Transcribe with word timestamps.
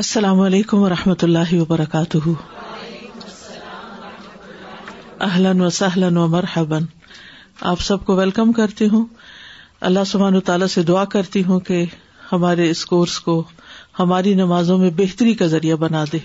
السلام 0.00 0.38
علیکم 0.40 0.82
و 0.82 0.88
رحمۃ 0.88 1.22
اللہ 1.22 1.52
وبرکاتہ 1.60 2.18
اہلن 5.24 5.60
و 5.60 5.64
و 5.64 5.68
سہلن 5.78 6.18
مرحبن 6.34 6.84
آپ 7.72 7.80
سب 7.88 8.04
کو 8.04 8.14
ویلکم 8.16 8.52
کرتی 8.60 8.88
ہوں 8.92 9.04
اللہ 9.88 10.38
تعالیٰ 10.46 10.66
سے 10.74 10.82
دعا 10.92 11.04
کرتی 11.16 11.42
ہوں 11.48 11.60
کہ 11.68 11.84
ہمارے 12.30 12.70
اس 12.70 12.84
کورس 12.92 13.18
کو 13.26 13.42
ہماری 13.98 14.34
نمازوں 14.34 14.78
میں 14.78 14.90
بہتری 14.96 15.34
کا 15.42 15.46
ذریعہ 15.56 15.76
بنا 15.84 16.04
دے 16.12 16.18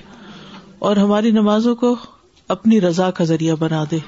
اور 0.90 0.98
ہماری 1.06 1.32
نمازوں 1.42 1.76
کو 1.84 1.96
اپنی 2.58 2.82
رضا 2.88 3.12
کا 3.20 3.24
ذریعہ 3.34 3.56
بنا 3.66 3.84
دے 3.92 4.00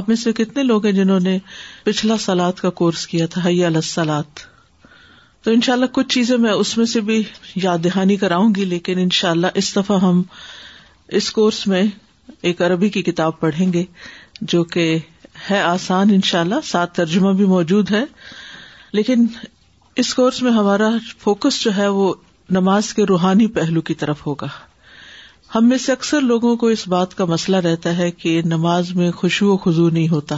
آپ 0.00 0.08
میں 0.08 0.16
سے 0.24 0.32
کتنے 0.44 0.62
لوگ 0.62 0.86
ہیں 0.86 0.92
جنہوں 1.02 1.20
نے 1.30 1.38
پچھلا 1.84 2.16
سلاد 2.26 2.60
کا 2.62 2.70
کورس 2.82 3.06
کیا 3.14 3.26
تھا 3.36 3.50
لس 3.78 3.92
سلاد 3.94 4.40
تو 5.44 5.50
ان 5.50 5.60
شاء 5.66 5.72
اللہ 5.74 5.86
کچھ 5.92 6.08
چیزیں 6.14 6.36
میں 6.38 6.50
اس 6.52 6.76
میں 6.78 6.84
سے 6.86 7.00
بھی 7.06 7.22
یاد 7.62 7.78
دہانی 7.84 8.16
کراؤں 8.16 8.50
گی 8.56 8.64
لیکن 8.72 8.98
ان 9.02 9.08
شاء 9.18 9.30
اللہ 9.30 9.56
اس 9.62 9.74
دفعہ 9.76 9.98
ہم 10.02 10.22
اس 11.18 11.30
کورس 11.38 11.66
میں 11.72 11.82
ایک 12.50 12.62
عربی 12.62 12.88
کی 12.96 13.02
کتاب 13.08 13.40
پڑھیں 13.40 13.72
گے 13.72 13.84
جو 14.52 14.62
کہ 14.74 14.84
ہے 15.50 15.60
آسان 15.60 16.10
ان 16.14 16.20
شاء 16.30 16.40
اللہ 16.40 16.60
سات 16.64 16.94
ترجمہ 16.96 17.32
بھی 17.36 17.44
موجود 17.54 17.90
ہے 17.90 18.04
لیکن 18.98 19.26
اس 20.02 20.14
کورس 20.14 20.40
میں 20.42 20.52
ہمارا 20.52 20.88
فوکس 21.22 21.60
جو 21.64 21.76
ہے 21.76 21.88
وہ 21.98 22.12
نماز 22.58 22.92
کے 22.94 23.04
روحانی 23.08 23.46
پہلو 23.56 23.80
کی 23.90 23.94
طرف 24.04 24.26
ہوگا 24.26 24.46
ہم 25.54 25.68
میں 25.68 25.78
سے 25.84 25.92
اکثر 25.92 26.20
لوگوں 26.30 26.56
کو 26.60 26.66
اس 26.74 26.86
بات 26.88 27.14
کا 27.14 27.24
مسئلہ 27.34 27.56
رہتا 27.68 27.96
ہے 27.96 28.10
کہ 28.22 28.40
نماز 28.54 28.94
میں 28.96 29.10
خوشبو 29.22 29.52
و 29.52 29.56
خزو 29.66 29.88
نہیں 29.90 30.08
ہوتا 30.08 30.36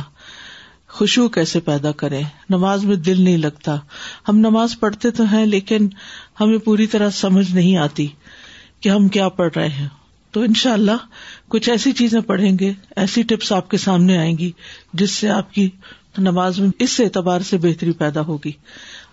خوشبو 0.97 1.29
کیسے 1.35 1.59
پیدا 1.67 1.91
کرے 2.01 2.21
نماز 2.51 2.85
میں 2.89 2.97
دل 3.07 3.21
نہیں 3.21 3.37
لگتا 3.37 3.75
ہم 4.29 4.37
نماز 4.39 4.79
پڑھتے 4.81 5.11
تو 5.17 5.25
ہیں 5.33 5.45
لیکن 5.47 5.89
ہمیں 6.41 6.57
پوری 6.67 6.87
طرح 6.93 7.09
سمجھ 7.21 7.51
نہیں 7.55 7.77
آتی 7.87 8.07
کہ 8.83 8.89
ہم 8.89 9.09
کیا 9.17 9.29
پڑھ 9.39 9.51
رہے 9.57 9.69
ہیں 9.79 9.89
تو 10.35 10.41
ان 10.49 10.55
شاء 10.63 10.73
اللہ 10.73 11.03
کچھ 11.55 11.69
ایسی 11.71 11.93
چیزیں 12.03 12.21
پڑھیں 12.29 12.51
گے 12.61 12.73
ایسی 13.05 13.23
ٹپس 13.33 13.51
آپ 13.53 13.71
کے 13.71 13.77
سامنے 13.87 14.19
آئیں 14.19 14.37
گی 14.39 14.51
جس 15.03 15.11
سے 15.23 15.31
آپ 15.41 15.53
کی 15.55 15.69
نماز 16.31 16.61
میں 16.61 16.69
اس 16.87 16.99
اعتبار 17.05 17.41
سے 17.51 17.59
بہتری 17.69 17.93
پیدا 18.05 18.21
ہوگی 18.27 18.53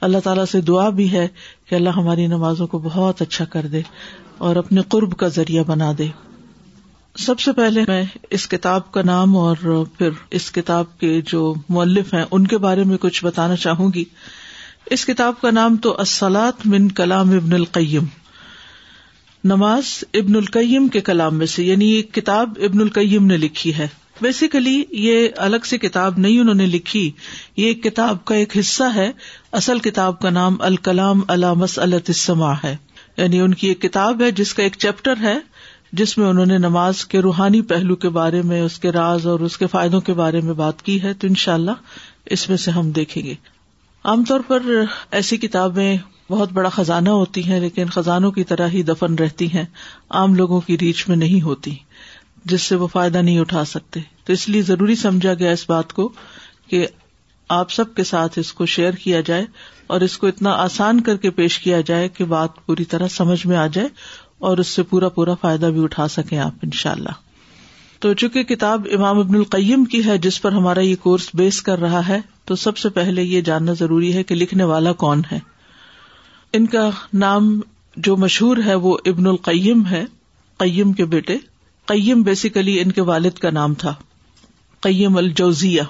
اللہ 0.08 0.17
تعالیٰ 0.23 0.45
سے 0.52 0.61
دعا 0.72 0.88
بھی 1.00 1.11
ہے 1.11 1.27
کہ 1.70 1.75
اللہ 1.75 1.98
ہماری 2.03 2.27
نمازوں 2.38 2.67
کو 2.75 2.80
بہت 2.88 3.22
اچھا 3.22 3.45
کر 3.55 3.67
دے 3.75 3.81
اور 4.50 4.55
اپنے 4.64 4.81
قرب 4.95 5.17
کا 5.23 5.27
ذریعہ 5.39 5.64
بنا 5.67 5.92
دے 5.98 6.08
سب 7.20 7.40
سے 7.40 7.52
پہلے 7.54 7.81
میں 7.88 8.04
اس 8.36 8.48
کتاب 8.50 8.92
کا 8.92 9.02
نام 9.06 9.36
اور 9.38 9.58
پھر 9.98 10.09
اس 10.36 10.52
کتاب 10.52 10.98
کے 11.00 11.20
جو 11.28 11.54
مؤلف 11.70 12.14
ہیں 12.14 12.23
ان 12.31 12.45
کے 12.48 12.58
بارے 12.66 12.84
میں 12.92 12.98
کچھ 13.02 13.23
بتانا 13.26 13.56
چاہوں 13.66 13.90
گی 13.95 14.04
اس 14.95 15.06
کتاب 15.06 15.42
کا 15.42 15.52
نام 15.52 15.76
تو 15.86 15.95
اسلاد 16.02 16.66
من 16.73 16.88
کلام 17.00 17.32
ابن 17.36 17.54
القیم 17.54 18.06
نماز 19.52 19.94
ابن 20.20 20.36
القیم 20.36 20.88
کے 20.94 21.02
کلام 21.02 21.38
میں 21.38 21.45
سے 21.56 21.64
یعنی 21.64 21.86
یہ 21.95 22.02
کتاب 22.16 22.54
ابن 22.66 22.82
القیم 22.82 23.26
نے 23.28 23.38
لکھی 23.38 23.73
ہے 23.78 23.88
بیسیکلی 24.22 24.82
یہ 25.02 25.28
الگ 25.48 25.66
سے 25.66 25.78
کتاب 25.78 26.17
نہیں 26.20 26.39
انہوں 26.39 26.56
نے 26.56 26.66
لکھی 26.66 27.09
یہ 27.58 27.73
کتاب 27.84 28.23
کا 28.26 28.36
ایک 28.36 28.58
حصہ 28.58 28.84
ہے 28.95 29.12
اصل 29.59 29.80
کتاب 29.89 30.20
کا 30.22 30.30
نام 30.30 30.56
الکلام 30.67 31.22
السما 31.28 32.54
ہے 32.64 32.76
یعنی 33.17 33.39
ان 33.42 33.54
کی 33.54 33.67
ایک 33.67 33.82
کتاب 33.82 34.22
ہے 34.22 34.32
جس 34.39 34.54
کا 34.54 34.64
ایک 34.64 34.76
چیپٹر 34.80 35.16
ہے 35.22 35.34
جس 36.00 36.17
میں 36.17 36.25
انہوں 36.28 36.45
نے 36.45 36.58
نماز 36.58 37.03
کے 37.06 37.20
روحانی 37.22 37.61
پہلو 37.70 37.95
کے 38.03 38.09
بارے 38.17 38.42
میں 38.50 38.59
اس 38.61 38.78
کے 38.80 38.92
راز 38.92 39.25
اور 39.28 39.39
اس 39.47 39.58
کے 39.58 39.67
فائدوں 39.72 40.00
کے 40.09 40.14
بارے 40.20 40.42
میں 40.44 40.53
بات 40.61 40.81
کی 40.81 41.02
ہے 41.03 41.14
تو 41.20 41.28
ان 41.28 41.36
شاء 41.44 41.53
اللہ 41.53 41.86
اس 42.36 42.48
میں 42.50 42.58
سے 42.66 42.72
ہم 42.72 42.92
دیکھیں 43.00 43.22
گے 43.23 43.33
عام 44.11 44.23
طور 44.28 44.39
پر 44.48 44.61
ایسی 45.20 45.38
کتابیں 45.38 45.98
بہت 46.30 46.52
بڑا 46.53 46.70
خزانہ 46.75 47.09
ہوتی 47.09 47.44
ہیں 47.48 47.59
لیکن 47.59 47.89
خزانوں 47.94 48.31
کی 48.31 48.44
طرح 48.52 48.67
ہی 48.73 48.83
دفن 48.83 49.16
رہتی 49.20 49.52
ہیں 49.53 49.66
عام 50.20 50.36
لوگوں 50.36 50.59
کی 50.67 50.78
ریچ 50.81 51.08
میں 51.08 51.16
نہیں 51.17 51.42
ہوتی 51.42 51.75
جس 52.52 52.61
سے 52.72 52.76
وہ 52.83 52.88
فائدہ 52.92 53.17
نہیں 53.17 53.39
اٹھا 53.39 53.64
سکتے 53.76 54.00
تو 54.26 54.33
اس 54.33 54.48
لیے 54.50 54.61
ضروری 54.70 54.95
سمجھا 55.03 55.33
گیا 55.39 55.52
اس 55.52 55.70
بات 55.70 55.94
کو 55.94 56.09
کہ 56.70 56.86
آپ 57.60 57.71
سب 57.71 57.94
کے 57.95 58.04
ساتھ 58.04 58.39
اس 58.39 58.54
کو 58.54 58.65
شیئر 58.76 58.94
کیا 59.04 59.20
جائے 59.26 59.45
اور 59.94 60.02
اس 60.02 60.17
کو 60.17 60.27
اتنا 60.27 60.52
آسان 60.64 61.02
کر 61.08 61.17
کے 61.26 61.30
پیش 61.39 61.60
کیا 61.60 61.82
جائے 61.86 62.08
کہ 62.17 62.26
بات 62.33 62.65
پوری 62.65 62.86
طرح 62.94 63.08
سمجھ 63.17 63.45
میں 63.48 63.58
آ 63.58 63.65
جائے 63.73 63.88
اور 64.49 64.57
اس 64.61 64.67
سے 64.77 64.83
پورا 64.91 65.09
پورا 65.15 65.33
فائدہ 65.41 65.65
بھی 65.73 65.83
اٹھا 65.83 66.07
سکیں 66.11 66.37
آپ 66.39 66.63
ان 66.63 66.71
شاء 66.81 66.91
اللہ 66.91 67.17
تو 68.02 68.13
چونکہ 68.21 68.43
کتاب 68.52 68.85
امام 68.95 69.17
ابن 69.19 69.35
القیم 69.35 69.83
کی 69.91 70.03
ہے 70.05 70.17
جس 70.25 70.41
پر 70.41 70.52
ہمارا 70.52 70.79
یہ 70.85 70.95
کورس 71.02 71.27
بیس 71.41 71.61
کر 71.67 71.79
رہا 71.79 72.02
ہے 72.07 72.19
تو 72.49 72.55
سب 72.61 72.77
سے 72.83 72.89
پہلے 72.95 73.23
یہ 73.23 73.41
جاننا 73.49 73.73
ضروری 73.81 74.13
ہے 74.13 74.23
کہ 74.31 74.35
لکھنے 74.35 74.63
والا 74.71 74.93
کون 75.03 75.21
ہے 75.31 75.39
ان 76.59 76.65
کا 76.75 76.89
نام 77.25 77.49
جو 78.07 78.15
مشہور 78.23 78.57
ہے 78.65 78.75
وہ 78.85 78.97
ابن 79.11 79.27
القیم 79.27 79.85
ہے 79.91 80.03
قیم 80.63 80.93
کے 80.93 81.05
بیٹے 81.13 81.37
قیم 81.91 82.21
بیسیکلی 82.29 82.79
ان 82.79 82.91
کے 82.97 83.02
والد 83.11 83.37
کا 83.45 83.49
نام 83.59 83.73
تھا 83.83 83.93
قیم 84.87 85.17
الجوزیہ 85.17 85.81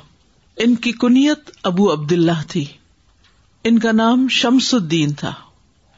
ان 0.65 0.75
کی 0.85 0.91
کنیت 1.01 1.49
ابو 1.71 1.91
عبد 1.93 2.11
اللہ 2.11 2.43
تھی 2.51 2.65
ان 3.69 3.79
کا 3.79 3.91
نام 4.01 4.27
شمس 4.41 4.73
الدین 4.73 5.13
تھا 5.23 5.33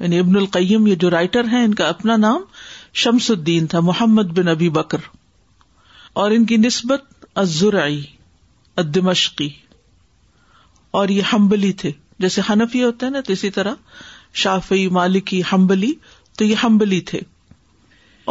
یعنی 0.04 0.18
ابن 0.20 0.36
القیم 0.36 0.88
یہ 0.88 0.96
جو 1.02 1.10
رائٹر 1.12 1.44
ہیں 1.52 1.64
ان 1.64 1.74
کا 1.82 1.88
اپنا 1.90 2.16
نام 2.22 2.42
شمس 3.02 3.30
الدین 3.32 3.68
تھا 3.74 3.80
محمد 3.90 4.38
بن 4.40 4.48
ابی 4.54 4.68
بکر 4.78 5.06
اور 6.24 6.32
ان 6.38 6.46
کی 6.46 6.58
نسبت 6.64 7.04
ازرائی 7.44 8.02
ادمشقی 8.84 9.48
اور 11.02 11.10
یہ 11.16 11.32
حمبلی 11.34 11.72
تھے 11.84 11.92
جیسے 12.26 12.42
حنفی 12.50 12.84
ہوتے 12.84 13.06
ہیں 13.06 13.14
نا 13.14 13.22
تو 13.28 13.34
اسی 13.34 13.50
طرح 13.60 13.76
شافی 14.44 14.88
مالکی 15.00 15.42
ہمبلی 15.54 15.92
تو 16.38 16.46
یہ 16.46 16.56
ہمبلی 16.66 17.00
تھے 17.14 17.20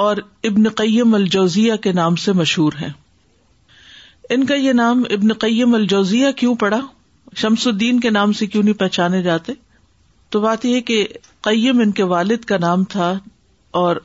اور 0.07 0.17
ابن 0.51 0.69
قیم 0.83 1.15
الجوزیا 1.15 1.77
کے 1.87 1.93
نام 2.01 2.17
سے 2.27 2.33
مشہور 2.43 2.73
ہیں 2.81 2.91
ان 4.37 4.47
کا 4.47 4.55
یہ 4.67 4.73
نام 4.85 5.03
ابن 5.19 5.33
قیم 5.47 5.75
الجوزیا 5.75 6.31
کیوں 6.43 6.55
پڑا 6.65 6.81
شمس 7.45 7.67
الدین 7.67 8.01
کے 8.01 8.11
نام 8.21 8.33
سے 8.43 8.47
کیوں 8.47 8.63
نہیں 8.63 8.79
پہچانے 8.87 9.23
جاتے 9.23 9.53
تو 10.33 10.41
بات 10.41 10.65
یہ 10.65 10.81
کہ 10.89 10.97
قیم 11.47 11.81
ان 11.85 11.91
کے 11.97 12.03
والد 12.11 12.45
کا 12.51 12.57
نام 12.61 12.85
تھا 12.97 13.13
اور 13.81 13.97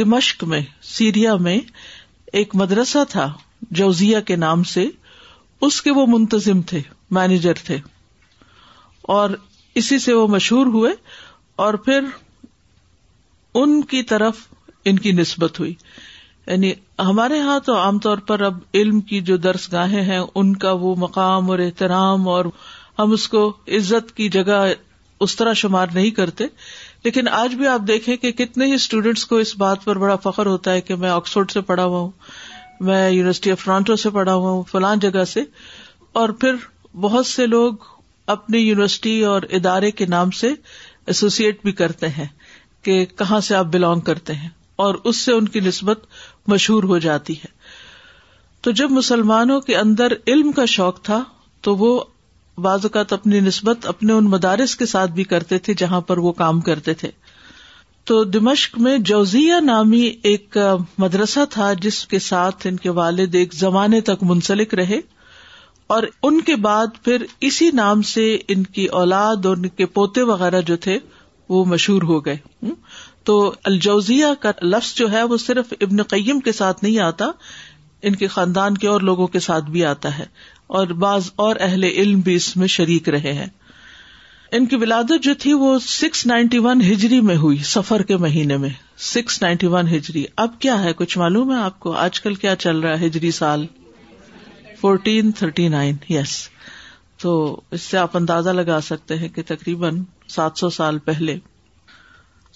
دمشق 0.00 0.44
میں 0.52 0.60
سیریا 0.96 1.34
میں 1.46 1.58
ایک 2.40 2.54
مدرسہ 2.60 2.98
تھا 3.08 3.26
جوزیا 3.80 4.20
کے 4.30 4.36
نام 4.44 4.62
سے 4.70 4.84
اس 5.68 5.80
کے 5.82 5.90
وہ 5.98 6.06
منتظم 6.12 6.62
تھے 6.70 6.80
مینیجر 7.18 7.60
تھے 7.66 7.76
اور 9.16 9.30
اسی 9.80 9.98
سے 10.06 10.12
وہ 10.14 10.26
مشہور 10.36 10.66
ہوئے 10.76 10.92
اور 11.64 11.74
پھر 11.88 12.04
ان 13.60 13.80
کی 13.92 14.02
طرف 14.14 14.40
ان 14.90 14.98
کی 15.06 15.12
نسبت 15.20 15.60
ہوئی 15.60 15.74
یعنی 16.46 16.72
ہمارے 17.10 17.38
یہاں 17.38 17.58
تو 17.66 17.76
عام 17.78 17.98
طور 18.06 18.18
پر 18.32 18.40
اب 18.48 18.58
علم 18.80 19.00
کی 19.10 19.20
جو 19.32 19.36
درس 19.48 19.70
گاہیں 19.72 20.02
ہیں 20.12 20.20
ان 20.34 20.56
کا 20.64 20.72
وہ 20.86 20.94
مقام 21.06 21.50
اور 21.50 21.58
احترام 21.68 22.28
اور 22.36 22.44
ہم 22.98 23.12
اس 23.12 23.28
کو 23.28 23.46
عزت 23.76 24.16
کی 24.16 24.28
جگہ 24.38 24.62
اس 25.24 25.34
طرح 25.36 25.52
شمار 25.62 25.86
نہیں 25.94 26.10
کرتے 26.18 26.44
لیکن 27.04 27.28
آج 27.38 27.54
بھی 27.54 27.66
آپ 27.66 27.80
دیکھیں 27.88 28.16
کہ 28.24 28.30
کتنے 28.40 28.66
ہی 28.66 28.74
اسٹوڈینٹس 28.74 29.24
کو 29.26 29.36
اس 29.44 29.56
بات 29.58 29.84
پر 29.84 29.98
بڑا 29.98 30.16
فخر 30.22 30.46
ہوتا 30.46 30.72
ہے 30.72 30.80
کہ 30.90 30.94
میں 31.04 31.10
آکسفرڈ 31.10 31.50
سے 31.50 31.60
پڑھا 31.70 31.84
ہوا 31.84 31.98
ہوں 31.98 32.10
میں 32.88 33.08
یونیورسٹی 33.10 33.50
آف 33.50 33.64
ٹورانٹو 33.64 33.96
سے 34.02 34.10
پڑھا 34.10 34.34
ہوا 34.34 34.50
ہوں 34.50 34.62
فلان 34.70 34.98
جگہ 34.98 35.24
سے 35.32 35.40
اور 36.20 36.28
پھر 36.40 36.54
بہت 37.00 37.26
سے 37.26 37.46
لوگ 37.46 37.84
اپنی 38.34 38.58
یونیورسٹی 38.58 39.20
اور 39.30 39.42
ادارے 39.58 39.90
کے 40.00 40.06
نام 40.08 40.30
سے 40.40 40.50
ایسوسیٹ 41.12 41.62
بھی 41.62 41.72
کرتے 41.80 42.08
ہیں 42.18 42.26
کہ 42.84 43.04
کہاں 43.18 43.40
سے 43.48 43.54
آپ 43.54 43.66
بلانگ 43.72 44.00
کرتے 44.08 44.32
ہیں 44.34 44.48
اور 44.84 44.94
اس 45.10 45.16
سے 45.24 45.32
ان 45.32 45.48
کی 45.54 45.60
نسبت 45.60 46.06
مشہور 46.48 46.82
ہو 46.92 46.98
جاتی 47.08 47.34
ہے 47.42 47.48
تو 48.62 48.70
جب 48.80 48.90
مسلمانوں 48.90 49.60
کے 49.60 49.76
اندر 49.76 50.12
علم 50.26 50.52
کا 50.52 50.64
شوق 50.76 51.00
تھا 51.04 51.22
تو 51.62 51.74
وہ 51.76 51.98
بعض 52.62 52.84
اوقات 52.86 53.12
اپنی 53.12 53.38
نسبت 53.40 53.86
اپنے 53.88 54.12
ان 54.12 54.24
مدارس 54.30 54.74
کے 54.76 54.86
ساتھ 54.86 55.10
بھی 55.12 55.24
کرتے 55.30 55.58
تھے 55.68 55.74
جہاں 55.78 56.00
پر 56.10 56.18
وہ 56.26 56.32
کام 56.42 56.60
کرتے 56.68 56.94
تھے 57.00 57.10
تو 58.10 58.22
دمشق 58.24 58.78
میں 58.80 58.96
جوزیہ 59.08 59.54
نامی 59.64 60.00
ایک 60.30 60.56
مدرسہ 60.98 61.44
تھا 61.50 61.72
جس 61.82 62.04
کے 62.06 62.18
ساتھ 62.18 62.66
ان 62.66 62.76
کے 62.84 62.90
والد 62.98 63.34
ایک 63.34 63.54
زمانے 63.54 64.00
تک 64.10 64.22
منسلک 64.30 64.74
رہے 64.80 64.98
اور 65.94 66.02
ان 66.28 66.40
کے 66.40 66.56
بعد 66.66 67.02
پھر 67.04 67.22
اسی 67.48 67.70
نام 67.74 68.02
سے 68.12 68.36
ان 68.54 68.62
کی 68.76 68.84
اولاد 69.00 69.46
اور 69.46 69.56
ان 69.56 69.68
کے 69.68 69.86
پوتے 69.98 70.22
وغیرہ 70.32 70.60
جو 70.66 70.76
تھے 70.86 70.98
وہ 71.48 71.64
مشہور 71.68 72.02
ہو 72.08 72.24
گئے 72.26 72.36
تو 73.24 73.34
الجوزیہ 73.64 74.26
کا 74.40 74.50
لفظ 74.62 74.94
جو 74.94 75.10
ہے 75.12 75.22
وہ 75.32 75.36
صرف 75.46 75.72
ابن 75.80 76.02
قیم 76.14 76.40
کے 76.48 76.52
ساتھ 76.52 76.84
نہیں 76.84 76.98
آتا 77.02 77.26
ان 78.06 78.14
کے 78.16 78.26
خاندان 78.28 78.76
کے 78.78 78.88
اور 78.88 79.00
لوگوں 79.00 79.26
کے 79.36 79.40
ساتھ 79.40 79.70
بھی 79.70 79.84
آتا 79.86 80.18
ہے 80.18 80.24
اور 80.78 80.86
بعض 81.04 81.28
اور 81.44 81.56
اہل 81.60 81.84
علم 81.84 82.20
بھی 82.26 82.34
اس 82.36 82.56
میں 82.56 82.66
شریک 82.76 83.08
رہے 83.14 83.32
ہیں 83.32 83.46
ان 84.56 84.66
کی 84.66 84.76
ولادت 84.80 85.22
جو 85.24 85.34
تھی 85.40 85.52
وہ 85.62 85.78
سکس 85.86 86.24
نائنٹی 86.26 86.58
ون 86.66 86.80
ہجری 86.90 87.20
میں 87.30 87.36
ہوئی 87.36 87.56
سفر 87.72 88.02
کے 88.10 88.16
مہینے 88.24 88.56
میں 88.64 88.68
سکس 89.12 89.40
نائنٹی 89.42 89.66
ون 89.72 89.88
ہجری 89.94 90.24
اب 90.44 90.58
کیا 90.60 90.82
ہے 90.82 90.92
کچھ 90.96 91.16
معلوم 91.18 91.52
ہے 91.52 91.56
آپ 91.62 91.78
کو 91.80 91.92
آج 92.04 92.20
کل 92.20 92.34
کیا 92.44 92.54
چل 92.64 92.78
رہا 92.80 92.98
ہے 93.00 93.06
ہجری 93.06 93.30
سال 93.40 93.66
فورٹین 94.80 95.30
تھرٹی 95.38 95.68
نائن 95.74 95.96
یس 96.08 96.36
تو 97.22 97.32
اس 97.72 97.82
سے 97.82 97.98
آپ 97.98 98.16
اندازہ 98.16 98.50
لگا 98.50 98.80
سکتے 98.84 99.16
ہیں 99.18 99.28
کہ 99.34 99.42
تقریباً 99.46 100.02
سات 100.34 100.58
سو 100.58 100.70
سال 100.80 100.98
پہلے 101.04 101.36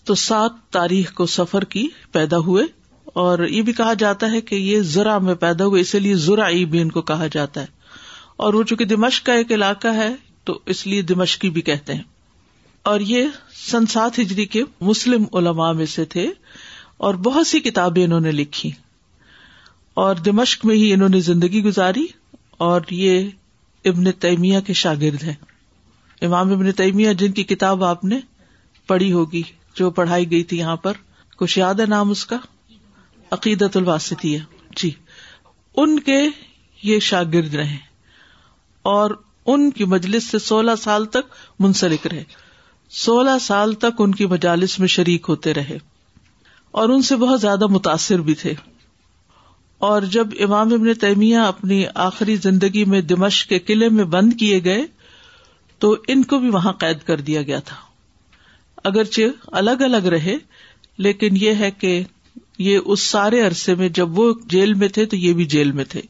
تو 0.07 0.15
سات 0.25 0.53
تاریخ 0.73 1.13
کو 1.15 1.27
سفر 1.39 1.65
کی 1.77 1.87
پیدا 2.13 2.39
ہوئے 2.47 2.65
اور 3.27 3.45
یہ 3.47 3.63
بھی 3.63 3.73
کہا 3.73 3.93
جاتا 3.99 4.31
ہے 4.31 4.41
کہ 4.51 4.55
یہ 4.55 4.81
زرا 4.97 5.17
میں 5.29 5.35
پیدا 5.45 5.67
ہوئے 5.67 5.81
اسی 5.81 5.99
لیے 5.99 6.15
زرا 6.27 6.47
ای 6.47 6.65
بھی 6.75 6.81
ان 6.83 6.91
کو 6.91 7.03
کہا 7.13 7.27
جاتا 7.33 7.61
ہے 7.61 7.77
اور 8.47 8.55
وہ 8.55 8.63
چونکہ 8.63 8.85
دمشق 8.87 9.25
کا 9.27 9.33
ایک 9.35 9.53
علاقہ 9.53 9.89
ہے 9.95 10.09
تو 10.49 10.59
اس 10.73 10.87
لیے 10.87 11.03
دمشقی 11.07 11.49
بھی 11.55 11.61
کہتے 11.69 11.95
ہیں 11.95 12.03
اور 12.91 13.01
یہ 13.13 13.25
سنسات 13.61 14.19
ہجری 14.19 14.45
کے 14.53 14.61
مسلم 14.91 15.25
علماء 15.39 15.71
میں 15.81 15.87
سے 15.95 16.05
تھے 16.15 16.27
اور 17.07 17.15
بہت 17.29 17.47
سی 17.47 17.61
کتابیں 17.61 18.03
انہوں 18.05 18.21
نے 18.27 18.31
لکھی 18.33 18.71
اور 20.05 20.17
دمشق 20.29 20.65
میں 20.67 20.77
ہی 20.77 20.93
انہوں 20.93 21.09
نے 21.15 21.21
زندگی 21.31 21.63
گزاری 21.65 22.07
اور 22.69 22.81
یہ 22.91 23.29
ابن 23.91 24.11
تیمیہ 24.27 24.61
کے 24.67 24.73
شاگرد 24.83 25.23
ہیں 25.23 25.35
امام 26.29 26.53
ابن 26.53 26.71
تیمیہ 26.83 27.13
جن 27.19 27.33
کی 27.33 27.43
کتاب 27.55 27.85
آپ 27.85 28.05
نے 28.13 28.19
پڑھی 28.87 29.13
ہوگی 29.13 29.43
جو 29.79 29.91
پڑھائی 29.99 30.31
گئی 30.31 30.43
تھی 30.53 30.59
یہاں 30.59 30.77
پر 30.87 30.97
کچھ 31.39 31.59
یاد 31.59 31.81
ہے 31.81 31.87
نام 31.97 32.11
اس 32.11 32.25
کا 32.27 32.37
عقیدت 33.39 33.77
الواسطیہ 33.77 34.39
جی 34.77 34.91
ان 35.83 35.99
کے 36.11 36.21
یہ 36.83 36.99
شاگرد 37.11 37.55
رہے 37.55 37.77
اور 38.93 39.11
ان 39.53 39.71
کی 39.73 39.85
مجلس 39.93 40.29
سے 40.31 40.39
سولہ 40.39 40.71
سال 40.83 41.05
تک 41.15 41.33
منسلک 41.61 42.07
رہے 42.07 42.23
سولہ 43.05 43.37
سال 43.41 43.73
تک 43.85 44.01
ان 44.03 44.15
کی 44.15 44.27
مجالس 44.27 44.79
میں 44.81 44.89
شریک 44.89 45.25
ہوتے 45.29 45.55
رہے 45.55 45.79
اور 46.81 46.89
ان 46.89 47.03
سے 47.03 47.17
بہت 47.17 47.41
زیادہ 47.41 47.67
متاثر 47.71 48.21
بھی 48.23 48.35
تھے 48.43 48.55
اور 49.89 50.03
جب 50.13 50.29
امام 50.45 50.73
ابن 50.75 50.93
تیمیہ 51.01 51.39
اپنی 51.39 51.85
آخری 52.05 52.37
زندگی 52.37 52.85
میں 52.95 53.01
دمشق 53.01 53.49
کے 53.49 53.59
قلعے 53.67 53.89
میں 53.97 54.05
بند 54.15 54.33
کیے 54.41 54.63
گئے 54.65 54.83
تو 55.85 55.95
ان 56.13 56.23
کو 56.33 56.39
بھی 56.39 56.49
وہاں 56.51 56.73
قید 56.79 57.03
کر 57.07 57.21
دیا 57.29 57.43
گیا 57.51 57.59
تھا 57.65 57.77
اگرچہ 58.89 59.49
الگ 59.61 59.83
الگ 59.85 60.07
رہے 60.15 60.37
لیکن 61.07 61.37
یہ 61.41 61.55
ہے 61.61 61.71
کہ 61.81 62.01
یہ 62.67 62.79
اس 62.85 63.01
سارے 63.01 63.41
عرصے 63.47 63.75
میں 63.75 63.89
جب 63.99 64.19
وہ 64.19 64.33
جیل 64.51 64.75
میں 64.83 64.89
تھے 64.95 65.05
تو 65.13 65.17
یہ 65.17 65.33
بھی 65.35 65.45
جیل 65.55 65.73
میں 65.73 65.85
تھے 65.91 66.01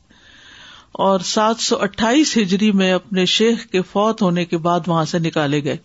اور 1.06 1.20
سات 1.34 1.60
سو 1.60 1.76
اٹھائیس 1.82 2.36
ہجری 2.36 2.70
میں 2.80 2.92
اپنے 2.92 3.24
شیخ 3.36 3.66
کے 3.72 3.82
فوت 3.90 4.22
ہونے 4.22 4.44
کے 4.44 4.58
بعد 4.66 4.86
وہاں 4.86 5.04
سے 5.12 5.18
نکالے 5.26 5.62
گئے 5.64 5.76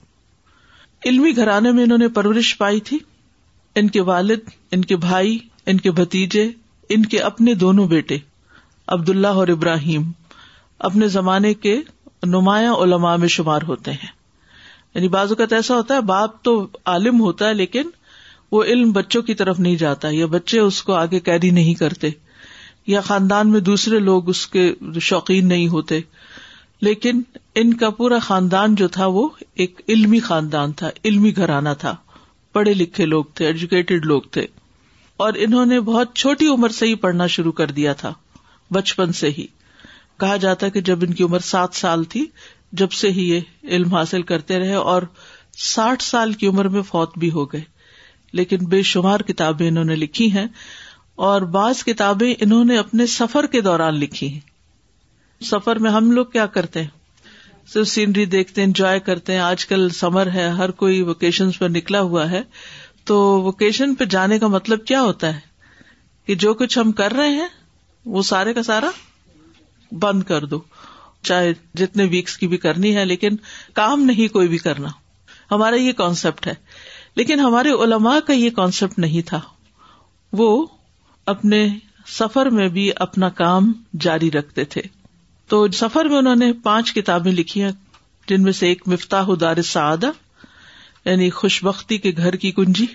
علمی 1.09 1.35
گھرانے 1.35 1.71
میں 1.71 1.83
انہوں 1.83 1.97
نے 1.97 2.07
پرورش 2.17 2.57
پائی 2.57 2.79
تھی 2.89 2.97
ان 3.81 3.87
کے 3.89 4.01
والد 4.09 4.49
ان 4.71 4.85
کے 4.91 4.95
بھائی 5.07 5.37
ان 5.71 5.77
کے 5.79 5.91
بھتیجے 5.99 6.47
ان 6.95 7.05
کے 7.11 7.19
اپنے 7.29 7.53
دونوں 7.65 7.87
بیٹے 7.87 8.17
عبد 8.95 9.09
اللہ 9.09 9.41
اور 9.41 9.47
ابراہیم 9.47 10.11
اپنے 10.89 11.07
زمانے 11.07 11.53
کے 11.53 11.79
نمایاں 12.27 12.73
علماء 12.83 13.15
میں 13.17 13.27
شمار 13.35 13.61
ہوتے 13.67 13.91
ہیں 13.91 14.07
یعنی 14.95 15.07
بعض 15.09 15.29
اوقات 15.31 15.53
ایسا 15.53 15.75
ہوتا 15.75 15.95
ہے 15.95 16.01
باپ 16.13 16.41
تو 16.43 16.55
عالم 16.93 17.19
ہوتا 17.21 17.47
ہے 17.49 17.53
لیکن 17.53 17.89
وہ 18.51 18.63
علم 18.71 18.91
بچوں 18.91 19.21
کی 19.29 19.33
طرف 19.35 19.59
نہیں 19.59 19.75
جاتا 19.75 20.07
یا 20.11 20.25
بچے 20.37 20.59
اس 20.59 20.81
کو 20.89 20.93
آگے 20.93 21.19
کیری 21.29 21.49
نہیں 21.51 21.73
کرتے 21.79 22.09
یا 22.87 23.01
خاندان 23.01 23.49
میں 23.51 23.59
دوسرے 23.69 23.99
لوگ 23.99 24.29
اس 24.29 24.45
کے 24.55 24.71
شوقین 25.01 25.47
نہیں 25.47 25.67
ہوتے 25.69 25.99
لیکن 26.85 27.21
ان 27.61 27.73
کا 27.83 27.89
پورا 27.99 28.19
خاندان 28.23 28.75
جو 28.75 28.87
تھا 28.95 29.05
وہ 29.17 29.27
ایک 29.65 29.81
علمی 29.89 30.19
خاندان 30.29 30.71
تھا 30.81 30.89
علمی 31.05 31.35
گھرانہ 31.35 31.69
تھا 31.79 31.95
پڑھے 32.53 32.73
لکھے 32.73 33.05
لوگ 33.05 33.25
تھے 33.35 33.45
ایجوکیٹڈ 33.47 34.05
لوگ 34.05 34.21
تھے 34.31 34.45
اور 35.23 35.33
انہوں 35.45 35.65
نے 35.65 35.79
بہت 35.91 36.13
چھوٹی 36.15 36.47
عمر 36.53 36.69
سے 36.79 36.85
ہی 36.87 36.95
پڑھنا 37.05 37.27
شروع 37.35 37.51
کر 37.61 37.71
دیا 37.79 37.93
تھا 38.03 38.13
بچپن 38.73 39.11
سے 39.21 39.29
ہی 39.37 39.45
کہا 40.19 40.35
جاتا 40.41 40.69
کہ 40.69 40.81
جب 40.89 41.03
ان 41.07 41.13
کی 41.13 41.23
عمر 41.23 41.39
سات 41.49 41.73
سال 41.75 42.03
تھی 42.13 42.25
جب 42.81 42.91
سے 42.99 43.09
ہی 43.11 43.29
یہ 43.29 43.67
علم 43.75 43.93
حاصل 43.95 44.21
کرتے 44.33 44.59
رہے 44.59 44.75
اور 44.93 45.01
ساٹھ 45.65 46.03
سال 46.03 46.33
کی 46.41 46.47
عمر 46.47 46.67
میں 46.75 46.81
فوت 46.87 47.17
بھی 47.19 47.29
ہو 47.31 47.45
گئے 47.53 47.61
لیکن 48.39 48.65
بے 48.67 48.81
شمار 48.91 49.19
کتابیں 49.27 49.67
انہوں 49.67 49.83
نے 49.85 49.95
لکھی 49.95 50.31
ہیں 50.31 50.45
اور 51.27 51.41
بعض 51.55 51.83
کتابیں 51.85 52.33
انہوں 52.39 52.65
نے 52.65 52.77
اپنے 52.77 53.05
سفر 53.15 53.45
کے 53.51 53.61
دوران 53.61 53.95
لکھی 53.99 54.27
ہیں 54.33 55.43
سفر 55.45 55.79
میں 55.79 55.91
ہم 55.91 56.11
لوگ 56.11 56.25
کیا 56.33 56.45
کرتے 56.55 56.81
ہیں 56.81 56.89
صرف 57.73 57.87
سینری 57.87 58.25
دیکھتے 58.25 58.61
ہیں 58.61 58.67
انجوائے 58.67 58.99
کرتے 58.99 59.33
ہیں 59.33 59.39
آج 59.39 59.65
کل 59.65 59.87
سمر 59.97 60.29
ہے 60.33 60.47
ہر 60.59 60.71
کوئی 60.81 61.01
ویکیشن 61.09 61.51
پر 61.59 61.69
نکلا 61.69 62.01
ہوا 62.01 62.29
ہے 62.31 62.41
تو 63.11 63.17
ویکیشن 63.43 63.93
پہ 63.95 64.05
جانے 64.15 64.39
کا 64.39 64.47
مطلب 64.47 64.85
کیا 64.87 65.01
ہوتا 65.01 65.33
ہے 65.35 65.39
کہ 66.25 66.35
جو 66.45 66.53
کچھ 66.63 66.77
ہم 66.79 66.91
کر 67.01 67.13
رہے 67.17 67.29
ہیں 67.33 67.47
وہ 68.15 68.21
سارے 68.31 68.53
کا 68.53 68.63
سارا 68.63 68.89
بند 69.99 70.23
کر 70.31 70.45
دو 70.53 70.59
چاہے 71.27 71.51
جتنے 71.79 72.05
ویکس 72.11 72.37
کی 72.37 72.47
بھی 72.47 72.57
کرنی 72.65 72.95
ہے 72.95 73.03
لیکن 73.05 73.35
کام 73.73 74.03
نہیں 74.05 74.33
کوئی 74.33 74.47
بھی 74.47 74.57
کرنا 74.67 74.87
ہمارا 75.51 75.75
یہ 75.75 75.91
کانسیپٹ 75.97 76.47
ہے 76.47 76.53
لیکن 77.15 77.39
ہمارے 77.39 77.71
علما 77.83 78.19
کا 78.27 78.33
یہ 78.33 78.49
کانسیپٹ 78.55 78.99
نہیں 78.99 79.27
تھا 79.27 79.39
وہ 80.37 80.65
اپنے 81.31 81.67
سفر 82.19 82.49
میں 82.55 82.67
بھی 82.69 82.89
اپنا 83.05 83.29
کام 83.35 83.71
جاری 84.05 84.31
رکھتے 84.31 84.63
تھے 84.73 84.81
تو 85.49 85.65
سفر 85.81 86.05
میں 86.09 86.17
انہوں 86.17 86.35
نے 86.35 86.51
پانچ 86.63 86.93
کتابیں 86.93 87.31
لکھی 87.31 87.63
ہیں 87.63 87.71
جن 88.27 88.43
میں 88.43 88.51
سے 88.59 88.67
ایک 88.67 88.87
مفتاح 88.87 89.29
دار 89.41 89.61
سعدا 89.67 90.09
یعنی 91.09 91.29
خوشبختی 91.39 91.97
کے 92.05 92.11
گھر 92.17 92.35
کی 92.43 92.51
کنجی 92.59 92.85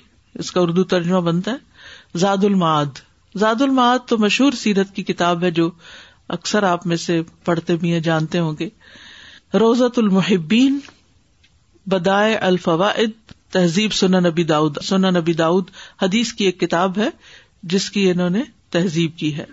اس 0.42 0.50
کا 0.52 0.60
اردو 0.60 0.84
ترجمہ 0.92 1.20
بنتا 1.30 1.52
ہے 1.52 2.18
زاد 2.18 2.44
المعاد 2.44 2.98
زاد 3.40 3.62
المعاد 3.62 4.06
تو 4.08 4.18
مشہور 4.18 4.52
سیرت 4.62 4.94
کی 4.96 5.02
کتاب 5.04 5.42
ہے 5.44 5.50
جو 5.58 5.70
اکثر 6.36 6.62
آپ 6.70 6.86
میں 6.86 6.96
سے 7.06 7.20
پڑھتے 7.44 7.76
بھی 7.82 7.92
ہیں 7.92 8.00
جانتے 8.08 8.38
ہوں 8.38 8.54
گے 8.60 8.68
روزت 9.58 9.98
المحبین 9.98 10.78
بدائے 11.90 12.34
الفوائد 12.46 13.10
تہذیب 13.52 13.92
سنا 13.94 14.20
نبی 14.20 14.42
داؤد 14.44 14.78
سنا 14.84 15.10
نبی 15.10 15.32
داؤد 15.32 15.70
حدیث 16.02 16.32
کی 16.40 16.44
ایک 16.44 16.60
کتاب 16.60 16.98
ہے 16.98 17.08
جس 17.72 17.90
کی 17.90 18.10
انہوں 18.10 18.30
نے 18.30 18.42
تہذیب 18.72 19.16
کی 19.18 19.36
ہے 19.36 19.44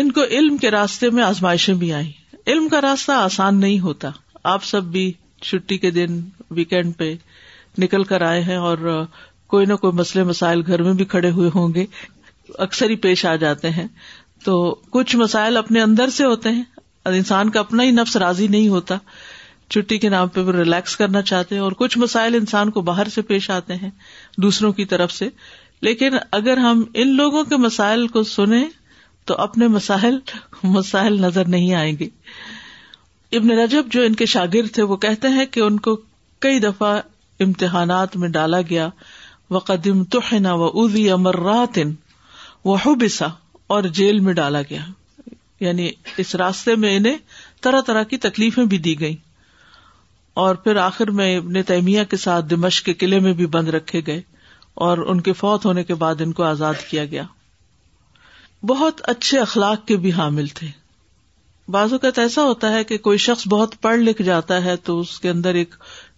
ان 0.00 0.10
کو 0.12 0.24
علم 0.30 0.56
کے 0.60 0.70
راستے 0.70 1.10
میں 1.10 1.22
آزمائشیں 1.24 1.74
بھی 1.74 1.92
آئی 1.94 2.10
علم 2.46 2.68
کا 2.68 2.80
راستہ 2.80 3.12
آسان 3.12 3.60
نہیں 3.60 3.78
ہوتا 3.80 4.10
آپ 4.52 4.64
سب 4.64 4.84
بھی 4.92 5.10
چھٹی 5.42 5.78
کے 5.78 5.90
دن 5.90 6.20
ویکینڈ 6.56 6.96
پہ 6.98 7.14
نکل 7.78 8.04
کر 8.04 8.20
آئے 8.26 8.40
ہیں 8.42 8.56
اور 8.56 9.02
کوئی 9.50 9.66
نہ 9.66 9.74
کوئی 9.80 9.92
مسئلے 9.98 10.24
مسائل 10.24 10.62
گھر 10.66 10.82
میں 10.82 10.92
بھی 10.94 11.04
کھڑے 11.04 11.30
ہوئے 11.30 11.50
ہوں 11.54 11.74
گے 11.74 11.84
اکثر 12.66 12.90
ہی 12.90 12.96
پیش 13.06 13.24
آ 13.26 13.34
جاتے 13.36 13.70
ہیں 13.70 13.86
تو 14.44 14.60
کچھ 14.90 15.16
مسائل 15.16 15.56
اپنے 15.56 15.80
اندر 15.82 16.10
سے 16.16 16.24
ہوتے 16.24 16.50
ہیں 16.52 16.62
انسان 17.18 17.50
کا 17.50 17.60
اپنا 17.60 17.82
ہی 17.82 17.90
نفس 17.90 18.16
راضی 18.16 18.46
نہیں 18.48 18.68
ہوتا 18.68 18.96
چھٹی 19.70 19.98
کے 19.98 20.08
نام 20.08 20.28
پہ 20.28 20.40
وہ 20.46 20.52
ریلیکس 20.52 20.96
کرنا 20.96 21.20
چاہتے 21.30 21.54
ہیں 21.54 21.62
اور 21.62 21.72
کچھ 21.78 21.96
مسائل 21.98 22.34
انسان 22.34 22.70
کو 22.70 22.80
باہر 22.88 23.08
سے 23.14 23.22
پیش 23.30 23.48
آتے 23.50 23.74
ہیں 23.82 23.90
دوسروں 24.42 24.72
کی 24.72 24.84
طرف 24.94 25.12
سے 25.12 25.28
لیکن 25.82 26.14
اگر 26.32 26.56
ہم 26.56 26.82
ان 26.94 27.08
لوگوں 27.16 27.42
کے 27.48 27.56
مسائل 27.64 28.06
کو 28.08 28.22
سنیں 28.34 28.64
تو 29.26 29.34
اپنے 29.40 29.66
مسائل 29.68 30.18
مسائل 30.74 31.20
نظر 31.22 31.48
نہیں 31.54 31.74
آئیں 31.74 31.94
گے 32.00 32.08
ابن 33.36 33.50
رجب 33.58 33.90
جو 33.92 34.02
ان 34.02 34.14
کے 34.14 34.26
شاگرد 34.34 34.72
تھے 34.74 34.82
وہ 34.92 34.96
کہتے 35.04 35.28
ہیں 35.36 35.44
کہ 35.52 35.60
ان 35.60 35.78
کو 35.86 35.96
کئی 36.46 36.58
دفعہ 36.60 36.98
امتحانات 37.44 38.16
میں 38.16 38.28
ڈالا 38.36 38.60
گیا 38.70 38.88
و 39.50 39.58
قدیم 39.70 40.02
توحنا 40.14 40.52
و 40.62 40.66
ازی 40.82 41.10
امرات 41.10 41.78
رات 41.78 42.64
وہ 42.64 42.76
اور 43.74 43.82
جیل 43.98 44.18
میں 44.28 44.32
ڈالا 44.34 44.60
گیا 44.70 44.84
یعنی 45.64 45.90
اس 46.22 46.34
راستے 46.36 46.74
میں 46.84 46.96
انہیں 46.96 47.16
طرح 47.62 47.80
طرح 47.86 48.02
کی 48.10 48.16
تکلیفیں 48.24 48.64
بھی 48.72 48.78
دی 48.86 48.98
گئی 49.00 49.14
اور 50.42 50.54
پھر 50.64 50.76
آخر 50.76 51.10
میں 51.20 51.36
ابن 51.36 51.62
تیمیہ 51.66 52.02
کے 52.10 52.16
ساتھ 52.24 52.46
دمشق 52.50 52.86
کے 52.86 52.94
قلعے 53.04 53.20
میں 53.20 53.32
بھی 53.42 53.46
بند 53.54 53.68
رکھے 53.74 54.00
گئے 54.06 54.20
اور 54.84 54.98
ان 55.10 55.20
کے 55.26 55.32
فوت 55.32 55.64
ہونے 55.66 55.82
کے 55.90 55.94
بعد 56.00 56.20
ان 56.20 56.32
کو 56.38 56.42
آزاد 56.44 56.80
کیا 56.88 57.04
گیا 57.12 57.22
بہت 58.68 59.00
اچھے 59.08 59.38
اخلاق 59.38 59.86
کے 59.86 59.96
بھی 60.02 60.10
حامل 60.12 60.46
تھے 60.58 60.66
بعض 61.74 61.92
اوقات 61.92 62.18
ایسا 62.18 62.42
ہوتا 62.46 62.72
ہے 62.72 62.82
کہ 62.90 62.98
کوئی 63.06 63.18
شخص 63.26 63.46
بہت 63.50 63.74
پڑھ 63.82 63.96
لکھ 63.98 64.20
جاتا 64.22 64.62
ہے 64.64 64.74
تو 64.88 64.98
اس 65.00 65.18
کے 65.20 65.30
اندر 65.30 65.54
ایک 65.60 65.74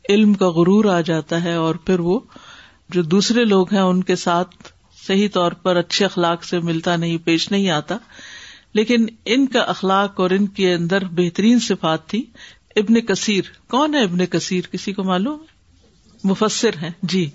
علم 0.09 0.33
کا 0.43 0.49
غرور 0.57 0.85
آ 0.95 1.01
جاتا 1.11 1.43
ہے 1.45 1.55
اور 1.67 1.75
پھر 1.87 2.01
وہ 2.09 2.19
جو 2.97 3.03
دوسرے 3.15 3.45
لوگ 3.45 3.73
ہیں 3.73 3.81
ان 3.81 4.03
کے 4.11 4.17
ساتھ 4.27 4.73
صحیح 5.07 5.29
طور 5.33 5.53
پر 5.63 5.77
اچھے 5.77 6.05
اخلاق 6.05 6.45
سے 6.45 6.59
ملتا 6.71 6.97
نہیں 7.05 7.17
پیش 7.25 7.51
نہیں 7.51 7.71
آتا 7.71 7.97
لیکن 8.75 9.07
ان 9.35 9.47
کا 9.55 9.61
اخلاق 9.77 10.21
اور 10.21 10.31
ان 10.39 10.47
کے 10.59 10.73
اندر 10.75 11.05
بہترین 11.21 11.59
صفات 11.69 12.07
تھی 12.09 12.25
ابن 12.83 13.01
کثیر 13.07 13.51
کون 13.71 13.95
ہے 13.95 14.03
ابن 14.05 14.27
کثیر 14.31 14.67
کسی 14.73 14.93
کو 14.93 15.05
معلوم 15.05 15.39
مفسر 16.29 16.77
ہیں 16.83 16.91
جی 17.15 17.29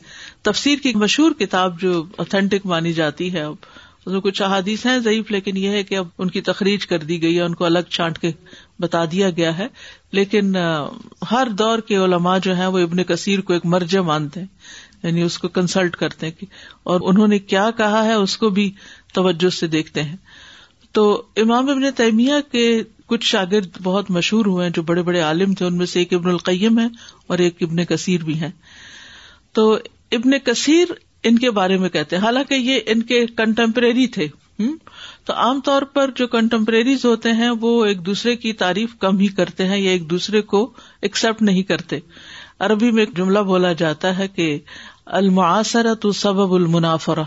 تفسیر 0.45 0.77
کی 0.83 0.89
ایک 0.89 0.95
مشہور 1.01 1.31
کتاب 1.39 1.79
جو 1.81 2.03
اتھینٹک 2.23 2.65
مانی 2.71 2.91
جاتی 2.93 3.31
ہے 3.33 3.41
اب 3.41 3.55
اس 4.05 4.11
میں 4.13 4.19
کچھ 4.21 4.41
احادیث 4.41 4.85
ہیں 4.85 4.97
ضعیف 4.99 5.29
لیکن 5.31 5.57
یہ 5.57 5.69
ہے 5.77 5.83
کہ 5.89 5.97
اب 5.97 6.07
ان 6.23 6.29
کی 6.29 6.41
تخریج 6.51 6.85
کر 6.87 7.03
دی 7.11 7.21
گئی 7.21 7.35
ہے 7.35 7.41
ان 7.41 7.53
کو 7.59 7.65
الگ 7.65 7.89
چانٹ 7.89 8.17
کے 8.21 8.31
بتا 8.85 9.03
دیا 9.11 9.29
گیا 9.37 9.57
ہے 9.57 9.67
لیکن 10.19 10.55
ہر 11.31 11.47
دور 11.59 11.79
کے 11.91 11.95
علماء 12.05 12.37
جو 12.47 12.55
ہیں 12.55 12.67
وہ 12.75 12.79
ابن 12.87 13.03
کثیر 13.13 13.41
کو 13.49 13.53
ایک 13.53 13.65
مرجع 13.75 14.01
مانتے 14.11 14.39
ہیں 14.39 14.47
یعنی 15.03 15.21
اس 15.21 15.37
کو 15.43 15.47
کنسلٹ 15.59 15.95
کرتے 16.01 16.27
ہیں 16.29 16.45
اور 16.91 17.01
انہوں 17.11 17.27
نے 17.35 17.39
کیا 17.53 17.69
کہا 17.77 18.03
ہے 18.05 18.13
اس 18.25 18.37
کو 18.43 18.49
بھی 18.57 18.69
توجہ 19.13 19.49
سے 19.59 19.67
دیکھتے 19.77 20.03
ہیں 20.03 20.15
تو 20.97 21.07
امام 21.41 21.69
ابن 21.69 21.89
تیمیہ 21.97 22.33
کے 22.51 22.65
کچھ 23.13 23.25
شاگرد 23.25 23.81
بہت 23.83 24.11
مشہور 24.17 24.45
ہوئے 24.45 24.65
ہیں 24.65 24.73
جو 24.75 24.81
بڑے 24.91 25.01
بڑے 25.09 25.19
عالم 25.21 25.53
تھے 25.59 25.65
ان 25.65 25.77
میں 25.77 25.85
سے 25.93 25.99
ایک 25.99 26.13
ابن 26.13 26.29
القیم 26.29 26.79
ہے 26.79 26.87
اور 27.31 27.37
ایک 27.45 27.63
ابن 27.63 27.83
کثیر 27.89 28.23
بھی 28.29 28.39
ہیں 28.41 28.49
تو 29.57 29.63
ابن 30.17 30.37
کثیر 30.45 30.91
ان 31.29 31.37
کے 31.39 31.51
بارے 31.57 31.77
میں 31.77 31.89
کہتے 31.89 32.15
حالانکہ 32.25 32.53
یہ 32.53 32.79
ان 32.93 33.01
کے 33.11 33.25
کنٹمپریری 33.37 34.07
تھے 34.17 34.27
تو 35.25 35.33
عام 35.43 35.59
طور 35.65 35.81
پر 35.93 36.09
جو 36.15 36.27
کنٹمپریریز 36.33 37.05
ہوتے 37.05 37.31
ہیں 37.39 37.49
وہ 37.61 37.69
ایک 37.85 38.05
دوسرے 38.05 38.35
کی 38.35 38.51
تعریف 38.63 38.95
کم 38.99 39.19
ہی 39.19 39.27
کرتے 39.39 39.65
ہیں 39.67 39.77
یا 39.79 39.91
ایک 39.91 40.09
دوسرے 40.09 40.41
کو 40.53 40.63
ایکسپٹ 41.07 41.41
نہیں 41.49 41.63
کرتے 41.71 41.99
عربی 42.65 42.91
میں 42.97 43.01
ایک 43.03 43.15
جملہ 43.17 43.39
بولا 43.49 43.71
جاتا 43.83 44.17
ہے 44.17 44.27
کہ 44.35 44.57
المعاصرت 45.19 46.05
سبب 46.15 46.53
المنافرہ 46.53 47.23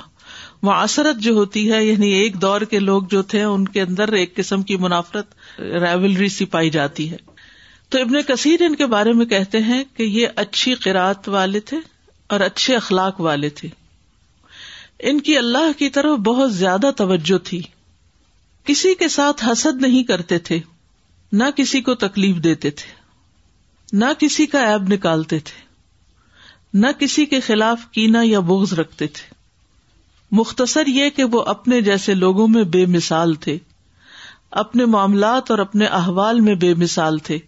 معاصرت 0.63 1.17
جو 1.23 1.33
ہوتی 1.35 1.71
ہے 1.73 1.85
یعنی 1.85 2.09
ایک 2.13 2.41
دور 2.43 2.61
کے 2.71 2.79
لوگ 2.81 3.03
جو 3.11 3.23
تھے 3.33 3.43
ان 3.43 3.65
کے 3.75 3.81
اندر 3.83 4.13
ایک 4.21 4.35
قسم 4.37 4.63
کی 4.71 4.77
منافرت 4.85 5.35
رائولری 5.83 6.29
سی 6.39 6.45
پائی 6.55 6.71
جاتی 6.77 7.11
ہے 7.11 7.17
تو 7.91 8.01
ابن 8.01 8.23
کثیر 8.29 8.63
ان 8.67 8.75
کے 8.77 8.87
بارے 8.97 9.13
میں 9.21 9.27
کہتے 9.35 9.59
ہیں 9.63 9.83
کہ 9.97 10.03
یہ 10.03 10.29
اچھی 10.47 10.75
قرآت 10.85 11.29
والے 11.39 11.61
تھے 11.73 11.77
اور 12.35 12.41
اچھے 12.41 12.77
اخلاق 12.77 13.21
والے 13.21 13.49
تھے 13.59 13.69
ان 15.09 15.21
کی 15.21 15.37
اللہ 15.39 15.73
کی 15.79 15.89
طرف 15.97 16.19
بہت 16.27 16.55
زیادہ 16.55 16.91
توجہ 16.97 17.39
تھی 17.47 17.61
کسی 18.71 18.95
کے 19.03 19.09
ساتھ 19.17 19.45
حسد 19.53 19.83
نہیں 19.83 20.03
کرتے 20.05 20.39
تھے 20.49 20.59
نہ 21.41 21.45
کسی 21.57 21.81
کو 21.89 21.95
تکلیف 22.05 22.37
دیتے 22.45 22.71
تھے 22.81 22.91
نہ 23.99 24.05
کسی 24.19 24.47
کا 24.55 24.61
ایب 24.71 24.93
نکالتے 24.93 25.39
تھے 25.51 25.65
نہ 26.79 26.87
کسی 26.99 27.25
کے 27.27 27.41
خلاف 27.47 27.85
کینا 27.93 28.21
یا 28.25 28.41
بغض 28.49 28.73
رکھتے 28.79 29.07
تھے 29.19 29.35
مختصر 30.39 30.87
یہ 30.95 31.11
کہ 31.17 31.25
وہ 31.33 31.43
اپنے 31.55 31.81
جیسے 31.89 32.15
لوگوں 32.15 32.47
میں 32.55 32.63
بے 32.77 32.85
مثال 32.95 33.35
تھے 33.47 33.57
اپنے 34.63 34.85
معاملات 34.95 35.51
اور 35.51 35.59
اپنے 35.59 35.87
احوال 36.01 36.41
میں 36.49 36.55
بے 36.65 36.73
مثال 36.83 37.19
تھے 37.29 37.39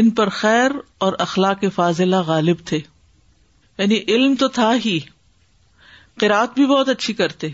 ان 0.00 0.10
پر 0.18 0.28
خیر 0.40 0.70
اور 1.06 1.12
اخلاق 1.18 1.64
فاضلہ 1.74 2.16
غالب 2.26 2.64
تھے 2.66 2.80
یعنی 3.78 3.96
علم 4.08 4.34
تو 4.40 4.48
تھا 4.58 4.72
ہی 4.84 4.98
قرآت 6.20 6.54
بھی 6.54 6.66
بہت 6.66 6.88
اچھی 6.88 7.14
کرتے 7.14 7.48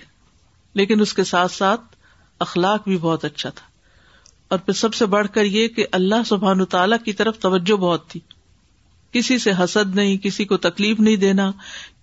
لیکن 0.81 1.01
اس 1.01 1.13
کے 1.15 1.25
ساتھ 1.31 1.53
ساتھ 1.53 1.81
اخلاق 2.47 2.87
بھی 2.89 2.97
بہت 2.99 3.25
اچھا 3.25 3.51
تھا 3.55 3.71
اور 4.55 4.59
پھر 4.59 4.73
سب 4.83 4.95
سے 4.95 5.07
بڑھ 5.15 5.27
کر 5.35 5.45
یہ 5.45 5.69
کہ 5.77 5.87
اللہ 5.99 6.23
سبحان 6.27 6.65
تعالی 6.75 6.97
کی 7.05 7.13
طرف 7.21 7.39
توجہ 7.39 7.77
بہت 7.81 8.09
تھی 8.11 8.21
کسی 9.13 9.39
سے 9.39 9.51
حسد 9.63 9.95
نہیں 9.97 10.17
کسی 10.25 10.45
کو 10.53 10.57
تکلیف 10.67 11.01
نہیں 11.01 11.17
دینا 11.25 11.51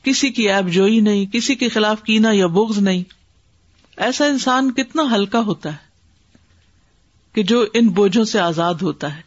کسی 0.04 0.30
کی 0.32 0.50
ایب 0.50 0.68
جوئی 0.74 1.00
نہیں 1.08 1.26
کسی 1.34 1.56
کے 1.64 1.70
خلاف 1.70 2.04
کینا 2.04 2.30
یا 2.34 2.48
بغض 2.58 2.78
نہیں 2.88 3.04
ایسا 4.08 4.26
انسان 4.26 4.72
کتنا 4.74 5.04
ہلکا 5.16 5.40
ہوتا 5.46 5.72
ہے 5.72 5.88
کہ 7.36 7.44
جو 7.54 7.64
ان 7.80 7.88
بوجھوں 7.98 8.24
سے 8.34 8.40
آزاد 8.40 8.82
ہوتا 8.82 9.16
ہے 9.16 9.22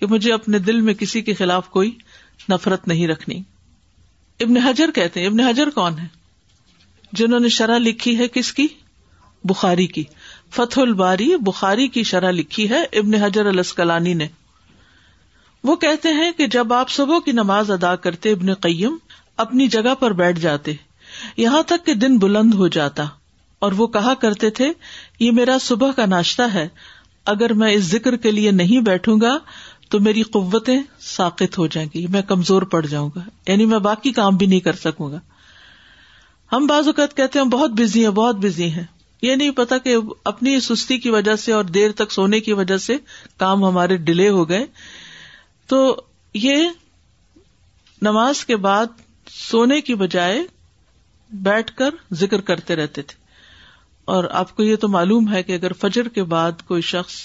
کہ 0.00 0.06
مجھے 0.10 0.32
اپنے 0.32 0.58
دل 0.70 0.80
میں 0.88 0.94
کسی 1.04 1.22
کے 1.28 1.34
خلاف 1.34 1.68
کوئی 1.70 1.90
نفرت 2.48 2.88
نہیں 2.88 3.08
رکھنی 3.08 3.42
ابن 4.44 4.56
حجر 4.64 4.90
کہتے 4.94 5.20
ہیں 5.20 5.26
ابن 5.26 5.40
حجر 5.40 5.70
کون 5.74 5.98
ہے 5.98 6.06
جنہوں 7.20 7.40
نے 7.40 7.48
شرح 7.58 7.78
لکھی 7.78 8.18
ہے 8.18 8.26
کس 8.32 8.52
کی 8.58 8.66
بخاری 9.50 9.86
کی 9.96 10.02
فتح 10.56 10.80
الباری 10.80 11.28
بخاری 11.46 11.86
کی 11.96 12.02
شرح 12.12 12.30
لکھی 12.32 12.68
ہے 12.70 12.82
ابن 13.00 13.14
حجر 13.22 13.46
السکلانی 13.46 14.14
نے 14.22 14.26
وہ 15.68 15.74
کہتے 15.84 16.12
ہیں 16.18 16.30
کہ 16.36 16.46
جب 16.56 16.72
آپ 16.72 16.90
صبح 16.90 17.18
کی 17.24 17.32
نماز 17.32 17.70
ادا 17.70 17.94
کرتے 18.06 18.30
ابن 18.32 18.52
قیم 18.66 18.96
اپنی 19.44 19.66
جگہ 19.76 19.94
پر 20.00 20.12
بیٹھ 20.20 20.38
جاتے 20.40 20.72
یہاں 21.36 21.62
تک 21.72 21.84
کہ 21.86 21.94
دن 22.04 22.18
بلند 22.18 22.54
ہو 22.54 22.68
جاتا 22.78 23.04
اور 23.66 23.72
وہ 23.76 23.86
کہا 23.96 24.14
کرتے 24.20 24.50
تھے 24.58 24.70
یہ 25.20 25.30
میرا 25.38 25.56
صبح 25.60 25.90
کا 25.96 26.06
ناشتہ 26.10 26.42
ہے 26.54 26.68
اگر 27.32 27.52
میں 27.62 27.70
اس 27.72 27.82
ذکر 27.90 28.16
کے 28.26 28.30
لیے 28.30 28.50
نہیں 28.60 28.80
بیٹھوں 28.84 29.20
گا 29.20 29.36
تو 29.90 29.98
میری 30.00 30.22
قوتیں 30.34 30.78
ساقت 31.02 31.56
ہو 31.58 31.66
جائیں 31.74 31.88
گی 31.94 32.06
میں 32.10 32.20
کمزور 32.26 32.62
پڑ 32.72 32.84
جاؤں 32.86 33.08
گا 33.14 33.20
یعنی 33.50 33.64
میں 33.70 33.78
باقی 33.86 34.10
کام 34.18 34.36
بھی 34.42 34.46
نہیں 34.46 34.60
کر 34.66 34.76
سکوں 34.82 35.10
گا 35.12 35.18
ہم 36.52 36.66
بعض 36.66 36.86
اوقات 36.86 37.16
کہتے 37.16 37.38
ہیں 37.38 37.46
بہت 37.54 37.70
بزی 37.80 38.04
ہیں 38.04 38.10
بہت 38.18 38.36
بزی 38.44 38.68
ہیں 38.70 38.84
یہ 39.22 39.34
نہیں 39.36 39.50
پتا 39.56 39.78
کہ 39.86 39.96
اپنی 40.32 40.58
سستی 40.66 40.98
کی 40.98 41.10
وجہ 41.10 41.34
سے 41.44 41.52
اور 41.52 41.64
دیر 41.78 41.92
تک 41.96 42.12
سونے 42.12 42.40
کی 42.40 42.52
وجہ 42.60 42.76
سے 42.84 42.96
کام 43.38 43.64
ہمارے 43.64 43.96
ڈیلے 44.08 44.28
ہو 44.36 44.48
گئے 44.48 44.64
تو 45.68 45.80
یہ 46.44 46.68
نماز 48.02 48.44
کے 48.46 48.56
بعد 48.68 49.00
سونے 49.32 49.80
کی 49.88 49.94
بجائے 50.04 50.40
بیٹھ 51.48 51.72
کر 51.76 51.94
ذکر 52.22 52.40
کرتے 52.52 52.76
رہتے 52.76 53.02
تھے 53.10 53.18
اور 54.14 54.24
آپ 54.42 54.56
کو 54.56 54.62
یہ 54.62 54.76
تو 54.84 54.88
معلوم 54.88 55.32
ہے 55.32 55.42
کہ 55.42 55.52
اگر 55.54 55.72
فجر 55.80 56.08
کے 56.14 56.22
بعد 56.36 56.62
کوئی 56.66 56.82
شخص 56.94 57.18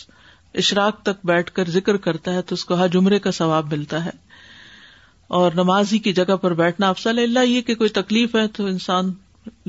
اشراق 0.58 1.02
تک 1.06 1.26
بیٹھ 1.26 1.52
کر 1.54 1.70
ذکر 1.70 1.98
کرتا 2.06 2.34
ہے 2.34 2.42
تو 2.50 2.54
اس 2.56 2.66
کو 2.66 2.76
ہر 2.80 2.88
جمرے 2.94 3.20
کا 3.20 3.32
ثواب 3.40 3.74
ملتا 3.74 4.04
ہے 4.06 4.12
اور 5.40 5.52
نماز 5.56 5.94
ہی 5.94 5.98
کی 6.06 6.14
جگہ 6.14 6.36
پر 6.42 6.54
بیٹھنا 6.64 6.90
افسل 6.90 7.20
اللہ 7.20 7.48
یہ 7.50 7.62
کہ 7.70 7.76
کوئی 7.76 7.90
تکلیف 8.00 8.36
ہے 8.36 8.48
تو 8.58 8.66
انسان 8.66 9.12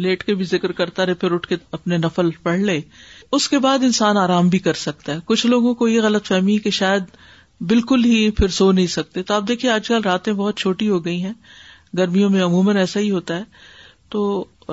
لیٹ 0.04 0.24
کے 0.24 0.34
بھی 0.34 0.44
ذکر 0.50 0.72
کرتا 0.80 1.06
رہے 1.06 1.14
پھر 1.22 1.32
اٹھ 1.32 1.46
کے 1.48 1.56
اپنے 1.78 1.96
نفل 1.98 2.30
پڑھ 2.42 2.58
لے 2.60 2.80
اس 3.38 3.48
کے 3.48 3.58
بعد 3.66 3.84
انسان 3.84 4.16
آرام 4.16 4.48
بھی 4.48 4.58
کر 4.66 4.74
سکتا 4.82 5.14
ہے 5.14 5.18
کچھ 5.24 5.46
لوگوں 5.46 5.74
کو 5.80 5.88
یہ 5.88 6.00
غلط 6.02 6.26
فہمی 6.28 6.56
کہ 6.66 6.70
شاید 6.80 7.02
بالکل 7.68 8.04
ہی 8.04 8.30
پھر 8.38 8.48
سو 8.60 8.70
نہیں 8.72 8.86
سکتے 8.94 9.22
تو 9.22 9.34
آپ 9.34 9.42
دیکھیے 9.48 9.70
آج 9.70 9.88
کل 9.88 10.02
راتیں 10.04 10.32
بہت 10.32 10.56
چھوٹی 10.58 10.88
ہو 10.88 11.04
گئی 11.04 11.22
ہیں 11.24 11.32
گرمیوں 11.98 12.30
میں 12.30 12.42
عموماً 12.44 12.76
ایسا 12.76 13.00
ہی 13.00 13.10
ہوتا 13.10 13.36
ہے 13.38 13.42
تو 14.10 14.22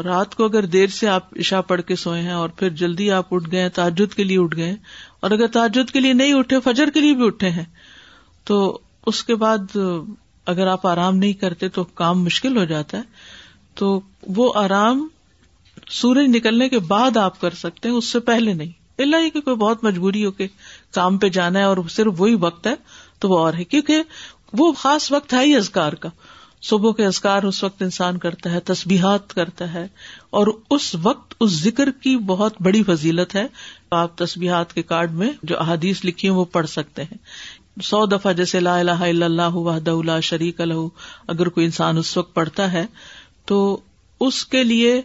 رات 0.03 0.35
کو 0.35 0.45
اگر 0.45 0.65
دیر 0.73 0.87
سے 0.97 1.07
آپ 1.09 1.33
عشاء 1.39 1.61
پڑھ 1.67 1.81
کے 1.87 1.95
سوئے 1.95 2.21
ہیں 2.21 2.31
اور 2.31 2.49
پھر 2.57 2.69
جلدی 2.81 3.09
آپ 3.17 3.33
اٹھ 3.33 3.49
گئے 3.51 3.67
تعجد 3.79 4.13
کے 4.13 4.23
لیے 4.23 4.37
اٹھ 4.39 4.55
گئے 4.57 4.75
اور 5.23 5.31
اگر 5.31 5.47
تاجد 5.51 5.91
کے 5.93 5.99
لیے 5.99 6.13
نہیں 6.19 6.33
اٹھے 6.33 6.59
فجر 6.63 6.89
کے 6.93 6.99
لیے 7.01 7.13
بھی 7.19 7.25
اٹھے 7.25 7.49
ہیں 7.57 7.63
تو 8.49 8.57
اس 9.11 9.23
کے 9.23 9.35
بعد 9.43 9.77
اگر 10.53 10.67
آپ 10.67 10.87
آرام 10.87 11.17
نہیں 11.17 11.33
کرتے 11.43 11.67
تو 11.77 11.83
کام 12.01 12.23
مشکل 12.23 12.57
ہو 12.57 12.63
جاتا 12.71 12.97
ہے 12.97 13.77
تو 13.81 13.87
وہ 14.37 14.51
آرام 14.63 15.07
سورج 15.99 16.25
نکلنے 16.35 16.67
کے 16.69 16.79
بعد 16.89 17.17
آپ 17.21 17.39
کر 17.41 17.53
سکتے 17.61 17.89
ہیں 17.89 17.95
اس 17.95 18.09
سے 18.15 18.19
پہلے 18.31 18.53
نہیں 18.53 18.71
اللہ 19.03 19.23
یہ 19.25 19.29
کہ 19.37 19.41
کوئی 19.47 19.55
بہت 19.63 19.83
مجبوری 19.83 20.25
ہو 20.25 20.31
کے 20.41 20.47
کام 20.95 21.17
پہ 21.21 21.29
جانا 21.39 21.59
ہے 21.59 21.63
اور 21.71 21.77
صرف 21.95 22.13
وہی 22.21 22.35
وقت 22.41 22.67
ہے 22.67 22.73
تو 23.23 23.29
وہ 23.29 23.39
اور 23.45 23.53
ہے 23.59 23.63
کیونکہ 23.75 24.01
وہ 24.57 24.71
خاص 24.81 25.11
وقت 25.11 25.33
ہے 25.33 25.41
ہی 25.45 25.55
ازگار 25.55 25.93
کا 26.03 26.09
صبح 26.69 26.91
کے 26.97 27.05
اذکار 27.05 27.43
اس 27.43 27.63
وقت 27.63 27.81
انسان 27.83 28.17
کرتا 28.25 28.51
ہے 28.51 28.59
تسبیحات 28.73 29.33
کرتا 29.33 29.71
ہے 29.73 29.85
اور 30.39 30.47
اس 30.75 30.93
وقت 31.03 31.33
اس 31.45 31.59
ذکر 31.63 31.91
کی 32.03 32.15
بہت 32.29 32.61
بڑی 32.67 32.83
فضیلت 32.89 33.35
ہے 33.35 33.45
آپ 34.01 34.17
تسبیحات 34.17 34.73
کے 34.73 34.83
کارڈ 34.91 35.11
میں 35.23 35.31
جو 35.51 35.59
احادیث 35.61 36.03
لکھی 36.05 36.27
ہیں 36.29 36.35
وہ 36.35 36.45
پڑھ 36.53 36.67
سکتے 36.75 37.03
ہیں 37.09 37.81
سو 37.87 38.05
دفعہ 38.13 38.33
جیسے 38.39 38.59
لا 38.59 38.77
الہ 38.79 39.01
الا 39.07 39.25
اللہ 39.25 39.55
وحدء 39.67 39.91
اللہ 39.91 40.19
شریق 40.23 40.61
اگر 41.35 41.49
کوئی 41.57 41.65
انسان 41.65 41.97
اس 41.97 42.15
وقت 42.17 42.33
پڑھتا 42.35 42.71
ہے 42.73 42.85
تو 43.51 43.59
اس 44.27 44.43
کے 44.55 44.63
لیے 44.63 45.01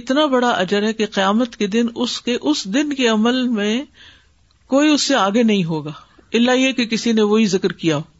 اتنا 0.00 0.24
بڑا 0.36 0.48
اجر 0.66 0.86
ہے 0.86 0.92
کہ 1.02 1.06
قیامت 1.14 1.56
کے 1.62 1.66
دن 1.76 1.88
اس 2.04 2.20
کے 2.28 2.36
اس 2.50 2.64
دن 2.74 2.92
کے 3.00 3.06
عمل 3.08 3.42
میں 3.58 3.74
کوئی 4.74 4.88
اس 4.92 5.02
سے 5.10 5.14
آگے 5.14 5.42
نہیں 5.52 5.64
ہوگا 5.74 5.92
اللہ 6.40 6.56
یہ 6.60 6.72
کہ 6.80 6.86
کسی 6.96 7.12
نے 7.12 7.22
وہی 7.34 7.46
ذکر 7.56 7.72
کیا 7.84 7.96
ہو 7.96 8.10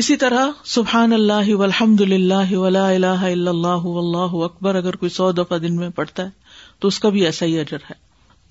اسی 0.00 0.14
طرح 0.16 0.50
سبحان 0.72 1.12
اللہ 1.12 1.48
الحمد 1.64 2.00
اللہ 2.00 2.52
ولا 2.56 2.88
اللہ 2.90 3.24
اللہ 3.30 3.82
اللہ 4.02 4.36
اکبر 4.44 4.74
اگر 4.74 4.96
کوئی 5.02 5.10
سو 5.16 5.30
دفعہ 5.32 5.58
دن 5.64 5.74
میں 5.76 5.88
پڑتا 5.94 6.24
ہے 6.24 6.30
تو 6.80 6.88
اس 6.88 6.98
کا 7.00 7.08
بھی 7.16 7.24
ایسا 7.26 7.46
ہی 7.46 7.58
اجر 7.60 7.82
ہے 7.88 7.94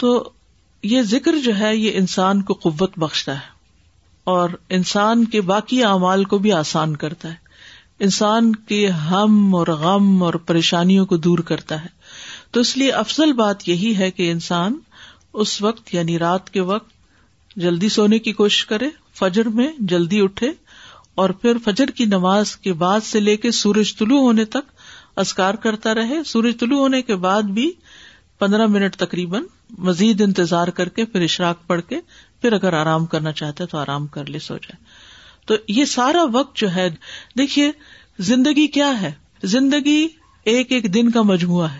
تو 0.03 0.12
یہ 0.91 1.01
ذکر 1.13 1.38
جو 1.43 1.57
ہے 1.60 1.75
یہ 1.75 1.98
انسان 2.00 2.41
کو 2.50 2.53
قوت 2.67 2.98
بخشتا 3.03 3.36
ہے 3.36 3.50
اور 4.33 4.50
انسان 4.77 5.25
کے 5.36 5.41
باقی 5.53 5.83
اعمال 5.83 6.24
کو 6.33 6.38
بھی 6.45 6.51
آسان 6.62 6.95
کرتا 7.05 7.29
ہے 7.29 7.50
انسان 8.10 8.55
کے 8.71 8.86
ہم 9.10 9.55
اور 9.55 9.67
غم 9.79 10.24
اور 10.24 10.33
پریشانیوں 10.51 11.05
کو 11.13 11.17
دور 11.29 11.39
کرتا 11.51 11.83
ہے 11.83 11.89
تو 12.51 12.60
اس 12.60 12.75
لیے 12.77 12.91
افضل 13.03 13.33
بات 13.43 13.67
یہی 13.69 13.95
ہے 13.98 14.12
کہ 14.19 14.31
انسان 14.31 14.77
اس 15.43 15.62
وقت 15.62 15.93
یعنی 15.93 16.19
رات 16.27 16.50
کے 16.53 16.62
وقت 16.75 17.55
جلدی 17.65 17.89
سونے 17.98 18.19
کی 18.25 18.31
کوشش 18.33 18.65
کرے 18.65 18.89
فجر 19.19 19.50
میں 19.60 19.67
جلدی 19.93 20.21
اٹھے 20.24 20.50
اور 21.21 21.29
پھر 21.41 21.57
فجر 21.63 21.89
کی 21.97 22.05
نماز 22.11 22.55
کے 22.65 22.71
بعد 22.83 23.03
سے 23.05 23.19
لے 23.19 23.35
کے 23.41 23.49
سورج 23.57 23.89
طلوع 23.97 24.19
ہونے 24.19 24.43
تک 24.53 24.71
اسکار 25.23 25.53
کرتا 25.65 25.93
رہے 25.95 26.15
سورج 26.25 26.55
طلوع 26.59 26.77
ہونے 26.79 27.01
کے 27.09 27.15
بعد 27.25 27.51
بھی 27.57 27.65
پندرہ 28.39 28.65
منٹ 28.77 28.95
تقریباً 29.01 29.43
مزید 29.89 30.21
انتظار 30.27 30.67
کر 30.81 30.89
کے 30.97 31.05
پھر 31.11 31.21
اشراک 31.25 31.67
پڑ 31.67 31.79
کے 31.91 31.99
پھر 32.41 32.53
اگر 32.59 32.77
آرام 32.79 33.05
کرنا 33.13 33.31
چاہتے 33.41 33.65
تو 33.73 33.77
آرام 33.83 34.07
کر 34.17 34.29
لے 34.35 34.39
سو 34.47 34.57
جائے 34.65 34.81
تو 35.47 35.55
یہ 35.79 35.85
سارا 35.93 36.23
وقت 36.39 36.55
جو 36.63 36.73
ہے 36.75 36.89
دیکھیے 37.37 37.69
زندگی 38.31 38.67
کیا 38.79 38.91
ہے 39.01 39.11
زندگی 39.55 39.97
ایک 40.55 40.71
ایک 40.77 40.93
دن 40.93 41.11
کا 41.17 41.21
مجموعہ 41.33 41.69
ہے 41.75 41.79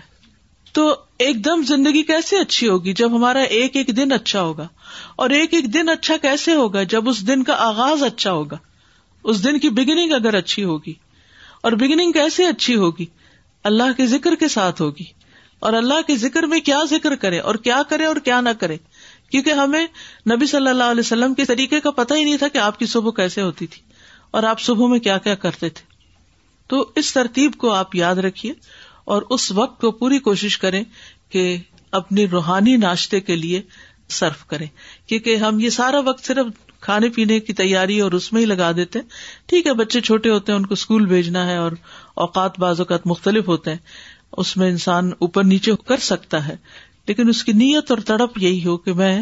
تو 0.78 0.90
ایک 1.28 1.44
دم 1.44 1.62
زندگی 1.74 2.02
کیسے 2.14 2.40
اچھی 2.46 2.68
ہوگی 2.68 2.92
جب 3.02 3.16
ہمارا 3.16 3.40
ایک 3.58 3.76
ایک 3.76 3.96
دن 3.96 4.12
اچھا 4.22 4.42
ہوگا 4.42 4.68
اور 5.22 5.38
ایک 5.40 5.54
ایک 5.54 5.72
دن 5.74 5.88
اچھا 5.98 6.16
کیسے 6.22 6.54
ہوگا 6.62 6.82
جب 6.96 7.08
اس 7.08 7.26
دن 7.26 7.42
کا 7.50 7.56
آغاز 7.70 8.02
اچھا 8.12 8.32
ہوگا 8.32 8.56
اس 9.30 9.42
دن 9.44 9.58
کی 9.60 9.68
بگننگ 9.70 10.12
اگر 10.12 10.34
اچھی 10.34 10.64
ہوگی 10.64 10.92
اور 11.66 11.72
بگننگ 11.80 12.12
کیسے 12.12 12.46
اچھی 12.46 12.74
ہوگی 12.76 13.04
اللہ 13.70 13.96
کے 13.96 14.06
ذکر 14.06 14.34
کے 14.40 14.48
ساتھ 14.54 14.82
ہوگی 14.82 15.04
اور 15.66 15.72
اللہ 15.80 16.00
کے 16.06 16.16
ذکر 16.18 16.42
میں 16.52 16.60
کیا 16.68 16.78
ذکر 16.90 17.14
کرے 17.24 17.38
اور 17.50 17.54
کیا 17.64 17.80
کرے 17.88 18.04
اور 18.04 18.16
کیا 18.24 18.40
نہ 18.40 18.48
کرے 18.60 18.76
کیونکہ 19.30 19.50
ہمیں 19.60 19.86
نبی 20.30 20.46
صلی 20.46 20.68
اللہ 20.68 20.90
علیہ 20.90 21.04
وسلم 21.06 21.34
کے 21.34 21.44
طریقے 21.50 21.80
کا 21.80 21.90
پتہ 22.00 22.14
ہی 22.14 22.24
نہیں 22.24 22.36
تھا 22.38 22.48
کہ 22.52 22.58
آپ 22.58 22.78
کی 22.78 22.86
صبح 22.94 23.10
کیسے 23.16 23.42
ہوتی 23.42 23.66
تھی 23.74 23.82
اور 24.38 24.42
آپ 24.52 24.60
صبح 24.60 24.88
میں 24.88 24.98
کیا 25.06 25.18
کیا 25.28 25.34
کرتے 25.44 25.68
تھے 25.78 25.84
تو 26.68 26.84
اس 26.96 27.12
ترتیب 27.14 27.54
کو 27.58 27.72
آپ 27.74 27.94
یاد 27.96 28.16
رکھیے 28.26 28.52
اور 29.14 29.22
اس 29.36 29.50
وقت 29.52 29.80
کو 29.80 29.90
پوری 30.00 30.18
کوشش 30.26 30.58
کریں 30.58 30.82
کہ 31.32 31.56
اپنی 32.00 32.26
روحانی 32.28 32.76
ناشتے 32.84 33.20
کے 33.20 33.36
لیے 33.36 33.62
صرف 34.18 34.44
کریں 34.46 34.66
کیونکہ 35.08 35.36
ہم 35.46 35.58
یہ 35.60 35.70
سارا 35.78 36.00
وقت 36.06 36.24
صرف 36.26 36.52
کھانے 36.86 37.08
پینے 37.14 37.38
کی 37.46 37.52
تیاری 37.58 37.98
اور 38.00 38.12
اس 38.18 38.32
میں 38.32 38.40
ہی 38.40 38.46
لگا 38.46 38.70
دیتے 38.76 38.98
ہیں 38.98 39.48
ٹھیک 39.48 39.66
ہے 39.66 39.72
بچے 39.80 40.00
چھوٹے 40.08 40.30
ہوتے 40.30 40.52
ہیں 40.52 40.58
ان 40.58 40.64
کو 40.66 40.74
اسکول 40.78 41.04
بھیجنا 41.12 41.44
ہے 41.46 41.56
اور 41.56 41.72
اوقات 42.24 42.58
بعض 42.64 42.80
اوقات 42.80 43.06
مختلف 43.12 43.48
ہوتے 43.48 43.70
ہیں 43.70 43.78
اس 44.42 44.56
میں 44.56 44.68
انسان 44.70 45.10
اوپر 45.26 45.44
نیچے 45.44 45.72
کر 45.88 45.98
سکتا 46.10 46.46
ہے 46.48 46.56
لیکن 47.08 47.28
اس 47.28 47.42
کی 47.44 47.52
نیت 47.62 47.90
اور 47.90 47.98
تڑپ 48.06 48.38
یہی 48.42 48.64
ہو 48.64 48.76
کہ 48.86 48.92
میں 49.00 49.14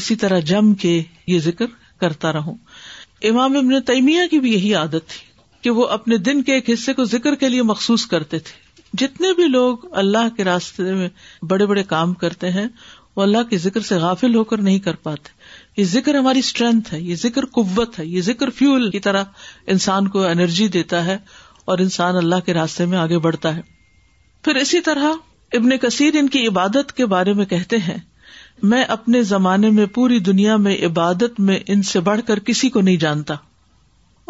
اسی 0.00 0.16
طرح 0.24 0.40
جم 0.52 0.72
کے 0.82 1.00
یہ 1.32 1.38
ذکر 1.48 1.64
کرتا 2.00 2.32
رہ 2.32 2.50
امام 3.28 3.56
ابن 3.56 3.80
تیمیہ 3.90 4.26
کی 4.30 4.38
بھی 4.46 4.52
یہی 4.52 4.74
عادت 4.74 5.06
تھی 5.08 5.20
کہ 5.62 5.70
وہ 5.76 5.86
اپنے 5.96 6.16
دن 6.28 6.42
کے 6.46 6.54
ایک 6.54 6.68
حصے 6.70 6.92
کو 6.94 7.04
ذکر 7.12 7.34
کے 7.42 7.48
لیے 7.48 7.62
مخصوص 7.72 8.04
کرتے 8.06 8.38
تھے 8.48 8.62
جتنے 9.02 9.32
بھی 9.34 9.44
لوگ 9.48 9.84
اللہ 10.02 10.28
کے 10.36 10.44
راستے 10.44 10.94
میں 10.94 11.08
بڑے 11.52 11.66
بڑے 11.66 11.82
کام 11.92 12.12
کرتے 12.24 12.50
ہیں 12.56 12.66
وہ 13.16 13.22
اللہ 13.22 13.48
کے 13.50 13.58
ذکر 13.68 13.80
سے 13.90 13.96
غافل 14.04 14.34
ہو 14.34 14.42
کر 14.52 14.62
نہیں 14.68 14.78
کر 14.88 14.96
پاتے 15.02 15.32
یہ 15.76 15.84
ذکر 15.92 16.14
ہماری 16.14 16.38
اسٹرینتھ 16.38 16.92
ہے 16.94 17.00
یہ 17.00 17.14
ذکر 17.22 17.44
قوت 17.54 17.98
ہے 17.98 18.04
یہ 18.06 18.20
ذکر 18.22 18.50
فیول 18.56 18.90
کی 18.90 18.98
طرح 19.06 19.24
انسان 19.74 20.08
کو 20.08 20.24
انرجی 20.26 20.66
دیتا 20.76 21.04
ہے 21.06 21.16
اور 21.72 21.78
انسان 21.84 22.16
اللہ 22.16 22.40
کے 22.46 22.54
راستے 22.54 22.86
میں 22.86 22.98
آگے 22.98 23.18
بڑھتا 23.26 23.54
ہے 23.56 23.60
پھر 24.44 24.56
اسی 24.60 24.80
طرح 24.88 25.12
ابن 25.58 25.76
کثیر 25.82 26.16
ان 26.18 26.28
کی 26.28 26.46
عبادت 26.46 26.92
کے 26.96 27.06
بارے 27.14 27.32
میں 27.40 27.44
کہتے 27.46 27.76
ہیں 27.88 27.96
میں 28.72 28.82
اپنے 28.96 29.22
زمانے 29.30 29.70
میں 29.78 29.86
پوری 29.94 30.18
دنیا 30.28 30.56
میں 30.66 30.76
عبادت 30.86 31.38
میں 31.48 31.58
ان 31.74 31.82
سے 31.90 32.00
بڑھ 32.08 32.20
کر 32.26 32.38
کسی 32.48 32.70
کو 32.70 32.80
نہیں 32.80 32.96
جانتا 33.06 33.34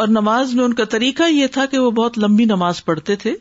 اور 0.02 0.08
نماز 0.08 0.54
میں 0.54 0.64
ان 0.64 0.74
کا 0.74 0.84
طریقہ 0.94 1.22
یہ 1.30 1.46
تھا 1.52 1.66
کہ 1.70 1.78
وہ 1.78 1.90
بہت 1.98 2.18
لمبی 2.18 2.44
نماز 2.52 2.84
پڑھتے 2.84 3.16
تھے 3.24 3.34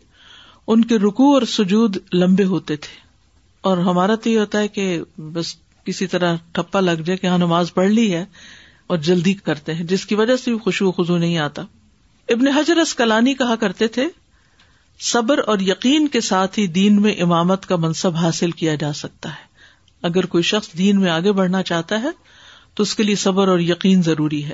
ان 0.74 0.84
کے 0.92 0.98
رکو 1.06 1.34
اور 1.34 1.42
سجود 1.54 1.98
لمبے 2.14 2.44
ہوتے 2.52 2.76
تھے 2.86 3.02
اور 3.70 3.78
ہمارا 3.88 4.16
تو 4.24 4.30
یہ 4.30 4.40
ہوتا 4.40 4.60
ہے 4.60 4.68
کہ 4.78 4.86
بس 5.34 5.56
کسی 5.86 6.08
طرح 6.08 6.36
ٹھپا 6.54 6.80
لگ 6.80 7.02
جائے 7.06 7.18
کہ 7.18 7.28
ہاں 7.28 7.38
نماز 7.38 7.74
پڑھ 7.74 7.90
لی 7.92 8.12
ہے 8.14 8.24
اور 8.94 8.98
جلدی 9.08 9.34
کرتے 9.46 9.74
ہیں 9.74 9.84
جس 9.88 10.06
کی 10.06 10.16
وجہ 10.16 10.36
سے 10.44 10.56
خوشبو 10.64 10.92
خزو 11.02 11.18
نہیں 11.18 11.38
آتا 11.38 11.62
ابن 12.34 12.48
حجر 12.58 12.78
اسکلانی 12.82 13.34
کہا 13.42 13.56
کرتے 13.60 13.88
تھے 13.98 14.08
صبر 15.12 15.40
اور 15.52 15.60
یقین 15.68 16.08
کے 16.08 16.22
ساتھ 16.22 16.60
ہی 16.60 16.66
دین 16.78 17.02
میں 17.02 17.14
امامت 17.22 17.66
کا 17.68 17.76
منصب 17.86 18.16
حاصل 18.16 18.52
کیا 18.62 18.76
جا 18.84 18.92
سکتا 19.00 19.30
ہے 19.30 19.52
اگر 20.08 20.26
کوئی 20.36 20.44
شخص 20.44 20.70
دین 20.78 21.00
میں 21.02 21.10
آگے 21.12 21.32
بڑھنا 21.32 21.62
چاہتا 21.72 22.02
ہے 22.02 22.10
تو 22.76 22.84
اس 22.84 22.96
کے 22.96 23.04
لیے 23.04 23.16
صبر 23.24 23.48
اور 23.48 23.60
یقین 23.60 24.02
ضروری 24.04 24.44
ہے 24.46 24.54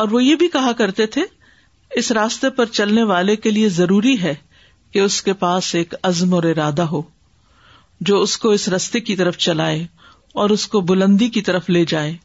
اور 0.00 0.08
وہ 0.12 0.22
یہ 0.24 0.36
بھی 0.42 0.48
کہا 0.52 0.72
کرتے 0.78 1.06
تھے 1.16 1.22
اس 2.02 2.10
راستے 2.18 2.50
پر 2.56 2.66
چلنے 2.78 3.02
والے 3.12 3.36
کے 3.44 3.50
لیے 3.50 3.68
ضروری 3.76 4.20
ہے 4.22 4.34
کہ 4.92 4.98
اس 4.98 5.22
کے 5.22 5.32
پاس 5.44 5.74
ایک 5.74 5.94
عزم 6.10 6.34
اور 6.34 6.42
ارادہ 6.50 6.82
ہو 6.92 7.02
جو 8.08 8.20
اس 8.22 8.36
کو 8.38 8.50
اس 8.58 8.68
راستے 8.74 9.00
کی 9.00 9.16
طرف 9.16 9.36
چلائے 9.46 9.86
اور 10.42 10.50
اس 10.50 10.66
کو 10.68 10.80
بلندی 10.90 11.28
کی 11.36 11.40
طرف 11.42 11.68
لے 11.70 11.84
جائے 11.88 12.16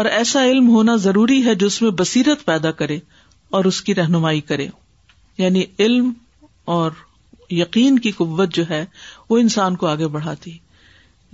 اور 0.00 0.04
ایسا 0.04 0.44
علم 0.46 0.68
ہونا 0.74 0.96
ضروری 1.04 1.44
ہے 1.46 1.54
جو 1.62 1.66
اس 1.66 1.80
میں 1.82 1.90
بصیرت 1.98 2.44
پیدا 2.44 2.70
کرے 2.80 2.98
اور 3.56 3.64
اس 3.70 3.80
کی 3.82 3.94
رہنمائی 3.94 4.40
کرے 4.50 4.66
یعنی 5.38 5.64
علم 5.78 6.10
اور 6.76 6.90
یقین 7.50 7.98
کی 8.06 8.10
قوت 8.16 8.54
جو 8.54 8.68
ہے 8.68 8.84
وہ 9.30 9.38
انسان 9.38 9.76
کو 9.76 9.86
آگے 9.86 10.06
بڑھاتی 10.16 10.56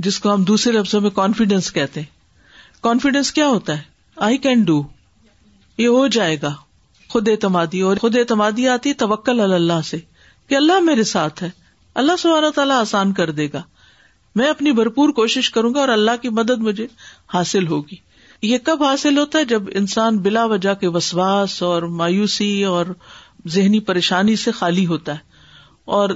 جس 0.07 0.19
کو 0.21 0.33
ہم 0.35 0.45
دوسرے 0.45 0.73
لفظوں 0.79 1.01
میں 1.01 1.11
کانفیڈینس 1.15 1.73
کہتے 1.73 2.01
ہیں 2.01 2.17
کانفیڈینس 2.83 3.33
کیا 3.33 3.47
ہوتا 3.49 3.77
ہے 3.77 3.83
آئی 4.27 4.37
کین 4.47 4.63
ڈو 4.65 4.81
یہ 5.79 5.89
ہو 5.89 6.07
جائے 6.19 6.37
گا 6.43 6.55
خود 7.09 7.29
اعتمادی 7.29 7.81
اور 7.89 7.97
خود 8.01 8.17
اعتمادی 8.19 8.69
آتی 8.69 8.93
توکل 9.05 9.41
اللہ 9.53 9.81
سے 9.85 9.97
کہ 10.49 10.55
اللہ 10.55 10.81
میرے 10.85 11.05
ساتھ 11.15 11.43
ہے 11.43 11.49
اللہ 12.01 12.17
سبحانہ 12.19 12.51
تعالیٰ 12.55 12.81
آسان 12.81 13.13
کر 13.13 13.31
دے 13.39 13.49
گا 13.53 13.63
میں 14.39 14.49
اپنی 14.49 14.73
بھرپور 14.79 15.09
کوشش 15.19 15.51
کروں 15.51 15.73
گا 15.75 15.81
اور 15.81 15.89
اللہ 15.93 16.19
کی 16.23 16.29
مدد 16.41 16.61
مجھے 16.71 16.87
حاصل 17.35 17.67
ہوگی 17.69 17.97
یہ 18.49 18.59
کب 18.67 18.83
حاصل 18.85 19.19
ہوتا 19.19 19.39
ہے 19.39 19.45
جب 19.53 19.63
انسان 19.81 20.19
بلا 20.27 20.45
وجہ 20.53 20.75
کے 20.83 20.89
وسواس 20.97 21.63
اور 21.69 21.83
مایوسی 22.01 22.51
اور 22.73 22.93
ذہنی 23.55 23.81
پریشانی 23.89 24.37
سے 24.43 24.53
خالی 24.61 24.85
ہوتا 24.93 25.15
ہے 25.15 25.43
اور 25.99 26.11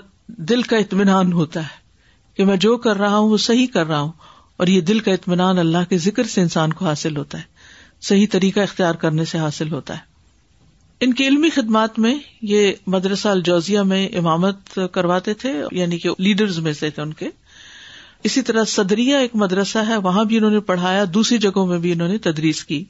دل 0.52 0.62
کا 0.72 0.76
اطمینان 0.84 1.32
ہوتا 1.40 1.60
ہے 1.70 1.80
کہ 2.36 2.44
میں 2.50 2.56
جو 2.66 2.76
کر 2.86 2.96
رہا 3.04 3.16
ہوں 3.16 3.28
وہ 3.30 3.36
صحیح 3.46 3.66
کر 3.72 3.86
رہا 3.86 4.00
ہوں 4.00 4.12
اور 4.62 4.66
یہ 4.76 4.80
دل 4.92 4.98
کا 5.08 5.12
اطمینان 5.20 5.58
اللہ 5.64 5.88
کے 5.88 5.98
ذکر 6.06 6.26
سے 6.34 6.40
انسان 6.46 6.72
کو 6.78 6.84
حاصل 6.92 7.16
ہوتا 7.16 7.38
ہے 7.38 7.50
صحیح 8.10 8.26
طریقہ 8.30 8.60
اختیار 8.68 8.94
کرنے 9.04 9.24
سے 9.34 9.38
حاصل 9.38 9.72
ہوتا 9.72 9.94
ہے 9.96 10.10
ان 11.06 11.12
کی 11.18 11.26
علمی 11.28 11.50
خدمات 11.60 11.98
میں 12.06 12.14
یہ 12.54 12.72
مدرسہ 12.94 13.28
الجوزیا 13.28 13.82
میں 13.92 14.06
امامت 14.18 14.78
کرواتے 14.92 15.34
تھے 15.44 15.52
یعنی 15.82 15.98
کہ 16.04 16.10
لیڈرز 16.28 16.58
میں 16.66 16.72
سے 16.80 16.90
تھے 16.98 17.02
ان 17.02 17.12
کے 17.22 17.28
اسی 18.28 18.42
طرح 18.48 18.64
صدریا 18.72 19.18
ایک 19.18 19.34
مدرسہ 19.42 19.78
ہے 19.88 19.96
وہاں 20.02 20.24
بھی 20.24 20.36
انہوں 20.36 20.50
نے 20.50 20.60
پڑھایا 20.66 21.04
دوسری 21.14 21.38
جگہوں 21.44 21.66
میں 21.66 21.78
بھی 21.86 21.92
انہوں 21.92 22.08
نے 22.08 22.18
تدریس 22.26 22.64
کی 22.64 22.82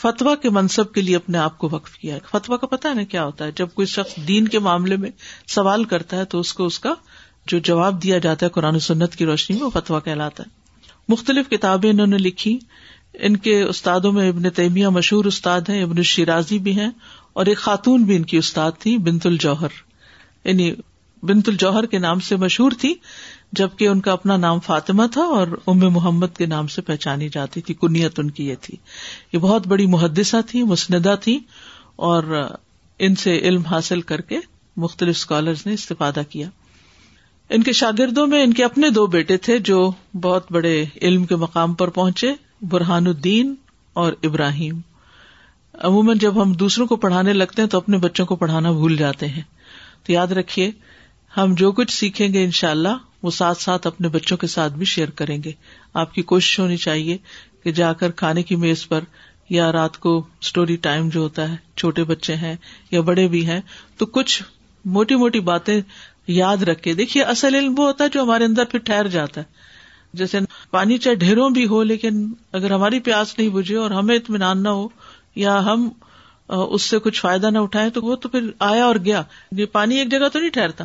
فتوا 0.00 0.34
کے 0.42 0.50
منصب 0.56 0.92
کے 0.94 1.02
لیے 1.02 1.16
اپنے 1.16 1.38
آپ 1.38 1.56
کو 1.58 1.68
وقف 1.72 1.94
کیا 1.98 2.14
ہے 2.14 2.20
فتوا 2.30 2.56
کا 2.56 2.66
پتا 2.74 2.92
نا 2.94 3.02
کیا 3.14 3.24
ہوتا 3.24 3.44
ہے 3.44 3.50
جب 3.56 3.68
کوئی 3.74 3.86
شخص 3.94 4.14
دین 4.28 4.48
کے 4.48 4.58
معاملے 4.66 4.96
میں 5.04 5.10
سوال 5.54 5.84
کرتا 5.92 6.16
ہے 6.16 6.24
تو 6.34 6.40
اس 6.40 6.52
کو 6.54 6.66
اس 6.66 6.78
کا 6.84 6.92
جو 7.52 7.58
جواب 7.68 8.02
دیا 8.02 8.18
جاتا 8.26 8.46
ہے 8.46 8.50
قرآن 8.54 8.78
سنت 8.90 9.16
کی 9.16 9.26
روشنی 9.26 9.56
میں 9.56 9.64
وہ 9.64 9.70
فتوا 9.80 10.00
کہلاتا 10.08 10.42
ہے 10.46 10.56
مختلف 11.12 11.48
کتابیں 11.50 11.90
انہوں 11.90 12.06
نے 12.06 12.18
لکھی 12.18 12.58
ان 13.28 13.36
کے 13.44 13.60
استادوں 13.62 14.12
میں 14.12 14.28
ابن 14.28 14.48
تیمیہ 14.56 14.88
مشہور 14.96 15.24
استاد 15.24 15.68
ہیں 15.68 15.82
ابن 15.82 16.02
شیرازی 16.12 16.58
بھی 16.66 16.78
ہیں 16.78 16.90
اور 17.40 17.46
ایک 17.46 17.58
خاتون 17.58 18.02
بھی 18.10 18.16
ان 18.16 18.22
کی 18.32 18.36
استاد 18.38 18.72
تھی 18.78 18.96
بنت 19.08 19.26
الجوہر 19.26 19.78
یعنی 20.44 20.70
بنت 21.28 21.48
الجوہر 21.48 21.86
کے 21.92 21.98
نام 21.98 22.20
سے 22.28 22.36
مشہور 22.42 22.72
تھی 22.80 22.94
جبکہ 23.56 23.88
ان 23.88 24.00
کا 24.06 24.12
اپنا 24.12 24.36
نام 24.36 24.58
فاطمہ 24.64 25.02
تھا 25.12 25.22
اور 25.36 25.48
ام 25.66 25.78
محمد 25.92 26.36
کے 26.36 26.46
نام 26.46 26.66
سے 26.74 26.82
پہچانی 26.88 27.28
جاتی 27.32 27.60
تھی 27.66 27.74
کنیت 27.80 28.18
ان 28.20 28.30
کی 28.30 28.48
یہ 28.48 28.54
تھی 28.62 28.76
یہ 29.32 29.38
بہت 29.40 29.66
بڑی 29.66 29.86
محدثہ 29.96 30.36
تھی 30.50 30.62
مسندہ 30.72 31.14
تھی 31.22 31.38
اور 32.08 32.36
ان 33.06 33.14
سے 33.22 33.36
علم 33.48 33.62
حاصل 33.70 34.00
کر 34.10 34.20
کے 34.30 34.38
مختلف 34.84 35.16
اسکالرز 35.16 35.66
نے 35.66 35.72
استفادہ 35.74 36.20
کیا 36.30 36.48
ان 37.54 37.62
کے 37.62 37.72
شاگردوں 37.72 38.26
میں 38.26 38.42
ان 38.44 38.52
کے 38.52 38.64
اپنے 38.64 38.90
دو 38.90 39.06
بیٹے 39.14 39.36
تھے 39.46 39.58
جو 39.68 39.90
بہت 40.22 40.52
بڑے 40.52 40.84
علم 41.02 41.24
کے 41.26 41.36
مقام 41.46 41.74
پر 41.74 41.90
پہنچے 41.98 42.32
برہان 42.70 43.06
الدین 43.06 43.54
اور 44.02 44.12
ابراہیم 44.24 44.80
عموماً 45.84 46.18
جب 46.20 46.42
ہم 46.42 46.52
دوسروں 46.60 46.86
کو 46.86 46.96
پڑھانے 47.06 47.32
لگتے 47.32 47.62
ہیں 47.62 47.68
تو 47.68 47.78
اپنے 47.78 47.98
بچوں 47.98 48.26
کو 48.26 48.36
پڑھانا 48.36 48.70
بھول 48.72 48.96
جاتے 48.96 49.26
ہیں 49.28 49.42
تو 50.06 50.12
یاد 50.12 50.32
رکھیے 50.38 50.70
ہم 51.36 51.54
جو 51.58 51.70
کچھ 51.72 51.92
سیکھیں 51.98 52.26
گے 52.32 52.44
ان 52.44 52.50
شاء 52.60 52.70
اللہ 52.70 52.96
وہ 53.22 53.30
ساتھ 53.30 53.60
ساتھ 53.62 53.86
اپنے 53.86 54.08
بچوں 54.08 54.36
کے 54.36 54.46
ساتھ 54.46 54.72
بھی 54.78 54.84
شیئر 54.90 55.10
کریں 55.20 55.38
گے 55.44 55.52
آپ 56.02 56.14
کی 56.14 56.22
کوشش 56.32 56.58
ہونی 56.60 56.76
چاہیے 56.86 57.16
کہ 57.62 57.72
جا 57.78 57.92
کر 58.02 58.10
کھانے 58.20 58.42
کی 58.50 58.56
میز 58.64 58.86
پر 58.88 59.04
یا 59.50 59.70
رات 59.72 59.96
کو 60.00 60.12
اسٹوری 60.42 60.76
ٹائم 60.86 61.08
جو 61.12 61.20
ہوتا 61.20 61.48
ہے 61.52 61.56
چھوٹے 61.76 62.04
بچے 62.10 62.34
ہیں 62.36 62.54
یا 62.90 63.00
بڑے 63.10 63.26
بھی 63.28 63.46
ہیں 63.46 63.60
تو 63.98 64.06
کچھ 64.18 64.42
موٹی 64.96 65.14
موٹی 65.22 65.40
باتیں 65.50 65.80
یاد 66.28 66.62
رکھے 66.68 66.92
دیکھیے 66.94 67.22
اصل 67.34 67.54
علم 67.54 67.74
وہ 67.78 67.86
ہوتا 67.86 68.04
ہے 68.04 68.08
جو 68.14 68.22
ہمارے 68.22 68.44
اندر 68.44 68.64
پھر 68.70 68.78
ٹھہر 68.88 69.08
جاتا 69.14 69.40
ہے 69.40 69.56
جیسے 70.18 70.38
پانی 70.70 70.98
چاہے 70.98 71.14
ڈھیروں 71.22 71.48
بھی 71.56 71.66
ہو 71.68 71.82
لیکن 71.82 72.26
اگر 72.58 72.70
ہماری 72.72 73.00
پیاس 73.08 73.36
نہیں 73.38 73.48
بجھے 73.54 73.76
اور 73.76 73.90
ہمیں 73.90 74.14
اطمینان 74.16 74.62
نہ 74.62 74.68
ہو 74.78 74.86
یا 75.46 75.58
ہم 75.64 75.88
اس 76.58 76.82
سے 76.90 76.98
کچھ 77.06 77.20
فائدہ 77.20 77.46
نہ 77.52 77.58
اٹھائے 77.58 77.90
تو 77.90 78.00
وہ 78.02 78.16
تو 78.22 78.28
پھر 78.28 78.50
آیا 78.68 78.84
اور 78.84 78.96
گیا 79.04 79.22
یہ 79.62 79.66
پانی 79.72 79.96
ایک 79.98 80.10
جگہ 80.10 80.28
تو 80.32 80.38
نہیں 80.38 80.50
ٹھہرتا 80.50 80.84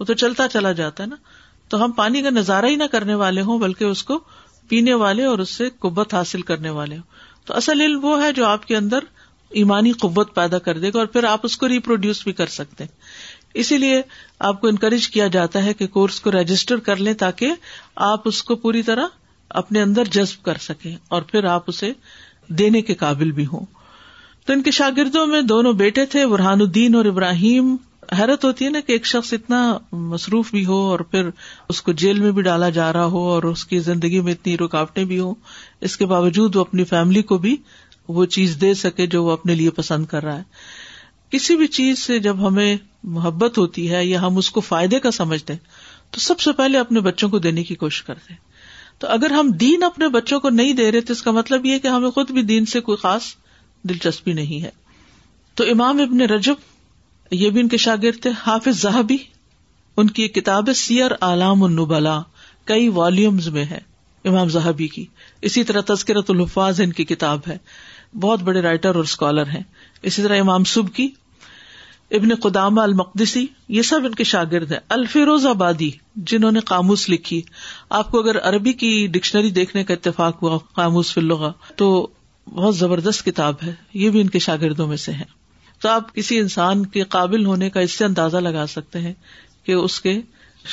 وہ 0.00 0.04
تو 0.04 0.14
چلتا 0.24 0.48
چلا 0.52 0.72
جاتا 0.80 1.02
ہے 1.02 1.08
نا 1.08 1.16
تو 1.70 1.84
ہم 1.84 1.92
پانی 1.96 2.22
کا 2.22 2.30
نظارہ 2.30 2.66
ہی 2.70 2.76
نہ 2.76 2.84
کرنے 2.92 3.14
والے 3.24 3.40
ہوں 3.42 3.58
بلکہ 3.58 3.84
اس 3.84 4.02
کو 4.10 4.18
پینے 4.68 4.94
والے 5.02 5.24
اور 5.24 5.38
اس 5.38 5.50
سے 5.56 5.68
قبت 5.80 6.14
حاصل 6.14 6.42
کرنے 6.50 6.70
والے 6.78 6.96
ہوں 6.96 7.46
تو 7.46 7.54
اصل 7.56 7.80
علم 7.80 8.04
وہ 8.04 8.22
ہے 8.22 8.32
جو 8.32 8.46
آپ 8.46 8.66
کے 8.66 8.76
اندر 8.76 9.04
ایمانی 9.60 9.92
قبت 10.02 10.34
پیدا 10.34 10.58
کر 10.58 10.78
دے 10.84 10.88
گا 10.94 10.98
اور 10.98 11.06
پھر 11.16 11.24
آپ 11.30 11.40
اس 11.44 11.56
کو 11.56 11.68
ریپروڈیوس 11.68 12.22
بھی 12.24 12.32
کر 12.40 12.46
سکتے 12.54 12.84
ہیں 12.84 12.90
اسی 13.62 13.76
لیے 13.78 14.00
آپ 14.46 14.60
کو 14.60 14.68
انکریج 14.68 15.08
کیا 15.16 15.26
جاتا 15.34 15.64
ہے 15.64 15.74
کہ 15.80 15.86
کورس 15.96 16.20
کو 16.20 16.30
رجسٹر 16.40 16.78
کر 16.86 16.96
لیں 17.08 17.12
تاکہ 17.18 17.52
آپ 18.10 18.28
اس 18.28 18.42
کو 18.48 18.54
پوری 18.64 18.82
طرح 18.88 19.06
اپنے 19.60 19.80
اندر 19.82 20.04
جذب 20.16 20.44
کر 20.44 20.56
سکیں 20.60 20.94
اور 21.16 21.22
پھر 21.32 21.44
آپ 21.52 21.62
اسے 21.68 21.92
دینے 22.60 22.82
کے 22.88 22.94
قابل 23.02 23.30
بھی 23.32 23.46
ہوں 23.52 23.64
تو 24.46 24.52
ان 24.52 24.62
کے 24.62 24.70
شاگردوں 24.78 25.26
میں 25.26 25.40
دونوں 25.52 25.72
بیٹے 25.72 26.04
تھے 26.14 26.26
برہان 26.32 26.60
الدین 26.60 26.94
اور 26.94 27.04
ابراہیم 27.12 27.74
حیرت 28.18 28.44
ہوتی 28.44 28.64
ہے 28.64 28.70
نا 28.70 28.80
کہ 28.86 28.92
ایک 28.92 29.06
شخص 29.06 29.32
اتنا 29.32 29.58
مصروف 29.92 30.50
بھی 30.52 30.64
ہو 30.66 30.76
اور 30.90 31.00
پھر 31.10 31.28
اس 31.74 31.80
کو 31.82 31.92
جیل 32.02 32.20
میں 32.20 32.32
بھی 32.32 32.42
ڈالا 32.42 32.68
جا 32.78 32.92
رہا 32.92 33.04
ہو 33.14 33.22
اور 33.32 33.42
اس 33.52 33.64
کی 33.66 33.78
زندگی 33.88 34.20
میں 34.22 34.32
اتنی 34.32 34.56
رکاوٹیں 34.58 35.04
بھی 35.04 35.18
ہوں 35.20 35.34
اس 35.88 35.96
کے 35.96 36.06
باوجود 36.06 36.56
وہ 36.56 36.60
اپنی 36.60 36.84
فیملی 36.92 37.22
کو 37.30 37.38
بھی 37.46 37.56
وہ 38.18 38.24
چیز 38.36 38.56
دے 38.60 38.72
سکے 38.82 39.06
جو 39.16 39.22
وہ 39.24 39.30
اپنے 39.30 39.54
لیے 39.54 39.70
پسند 39.76 40.06
کر 40.06 40.22
رہا 40.24 40.36
ہے 40.38 40.42
کسی 41.30 41.56
بھی 41.56 41.66
چیز 41.76 41.98
سے 41.98 42.18
جب 42.28 42.46
ہمیں 42.46 42.76
محبت 43.14 43.58
ہوتی 43.58 43.90
ہے 43.92 44.04
یا 44.06 44.20
ہم 44.22 44.36
اس 44.38 44.50
کو 44.50 44.60
فائدے 44.68 45.00
کا 45.00 45.10
سمجھتے 45.10 45.52
ہیں 45.52 45.60
تو 46.14 46.20
سب 46.20 46.40
سے 46.40 46.52
پہلے 46.56 46.78
اپنے 46.78 47.00
بچوں 47.06 47.28
کو 47.28 47.38
دینے 47.46 47.62
کی 47.64 47.74
کوشش 47.74 48.02
کرتے 48.02 48.32
ہیں 48.32 48.40
تو 49.00 49.06
اگر 49.10 49.30
ہم 49.30 49.50
دین 49.60 49.82
اپنے 49.82 50.08
بچوں 50.16 50.38
کو 50.40 50.50
نہیں 50.50 50.72
دے 50.72 50.90
رہے 50.92 51.00
تو 51.08 51.12
اس 51.12 51.22
کا 51.22 51.30
مطلب 51.38 51.64
یہ 51.66 51.78
کہ 51.82 51.88
ہمیں 51.88 52.10
خود 52.10 52.30
بھی 52.32 52.42
دین 52.52 52.66
سے 52.72 52.80
کوئی 52.88 52.96
خاص 53.00 53.22
دلچسپی 53.88 54.32
نہیں 54.32 54.62
ہے 54.64 54.70
تو 55.54 55.64
امام 55.70 56.00
ابن 56.00 56.20
رجب 56.34 56.62
یہ 57.42 57.50
بھی 57.50 57.60
ان 57.60 57.68
کے 57.68 57.76
شاگرد 57.84 58.20
تھے 58.22 58.30
حافظ 58.46 58.80
زہبی 58.80 59.16
ان 60.02 60.10
کی 60.18 60.22
ایک 60.22 60.34
کتاب 60.34 60.68
ہے 60.68 60.72
سیئر 60.84 61.10
آلام 61.30 61.62
النبلا 61.62 62.20
کئی 62.70 62.88
والیومز 62.98 63.48
میں 63.56 63.64
ہے 63.70 63.78
امام 64.28 64.48
زہبی 64.56 64.86
کی 64.96 65.04
اسی 65.48 65.64
طرح 65.70 65.80
تذکرت 65.86 66.30
الحفاظ 66.30 66.80
ان 66.80 66.92
کی 66.98 67.04
کتاب 67.04 67.48
ہے 67.48 67.56
بہت 68.20 68.42
بڑے 68.48 68.60
رائٹر 68.62 68.94
اور 68.94 69.04
اسکالر 69.04 69.46
ہیں 69.54 69.62
اسی 70.10 70.22
طرح 70.22 70.40
امام 70.40 70.64
سب 70.74 70.92
کی 70.96 71.08
ابن 72.18 72.34
قدامہ 72.42 72.80
المقدسی 72.80 73.46
یہ 73.76 73.82
سب 73.90 74.04
ان 74.06 74.14
کے 74.14 74.24
شاگرد 74.32 74.72
ہیں 74.72 74.78
الفیروز 74.96 75.46
آبادی 75.52 75.90
جنہوں 76.32 76.52
نے 76.52 76.60
قاموس 76.72 77.08
لکھی 77.10 77.40
آپ 78.00 78.10
کو 78.10 78.20
اگر 78.22 78.40
عربی 78.48 78.72
کی 78.82 78.90
ڈکشنری 79.16 79.50
دیکھنے 79.60 79.84
کا 79.84 79.94
اتفاق 79.94 80.42
ہوا 80.42 80.58
قاموس 80.74 81.12
فلغا 81.14 81.52
تو 81.82 81.90
بہت 82.54 82.76
زبردست 82.76 83.24
کتاب 83.26 83.66
ہے 83.66 83.72
یہ 84.04 84.10
بھی 84.16 84.20
ان 84.20 84.28
کے 84.36 84.38
شاگردوں 84.48 84.86
میں 84.88 84.96
سے 85.08 85.12
ہیں 85.22 85.32
تو 85.84 85.88
آپ 85.90 86.14
کسی 86.14 86.38
انسان 86.38 86.84
کے 86.92 87.02
قابل 87.14 87.44
ہونے 87.46 87.68
کا 87.70 87.80
اس 87.86 87.92
سے 87.98 88.04
اندازہ 88.04 88.36
لگا 88.44 88.66
سکتے 88.74 89.00
ہیں 89.06 89.12
کہ 89.66 89.72
اس 89.72 90.00
کے 90.00 90.12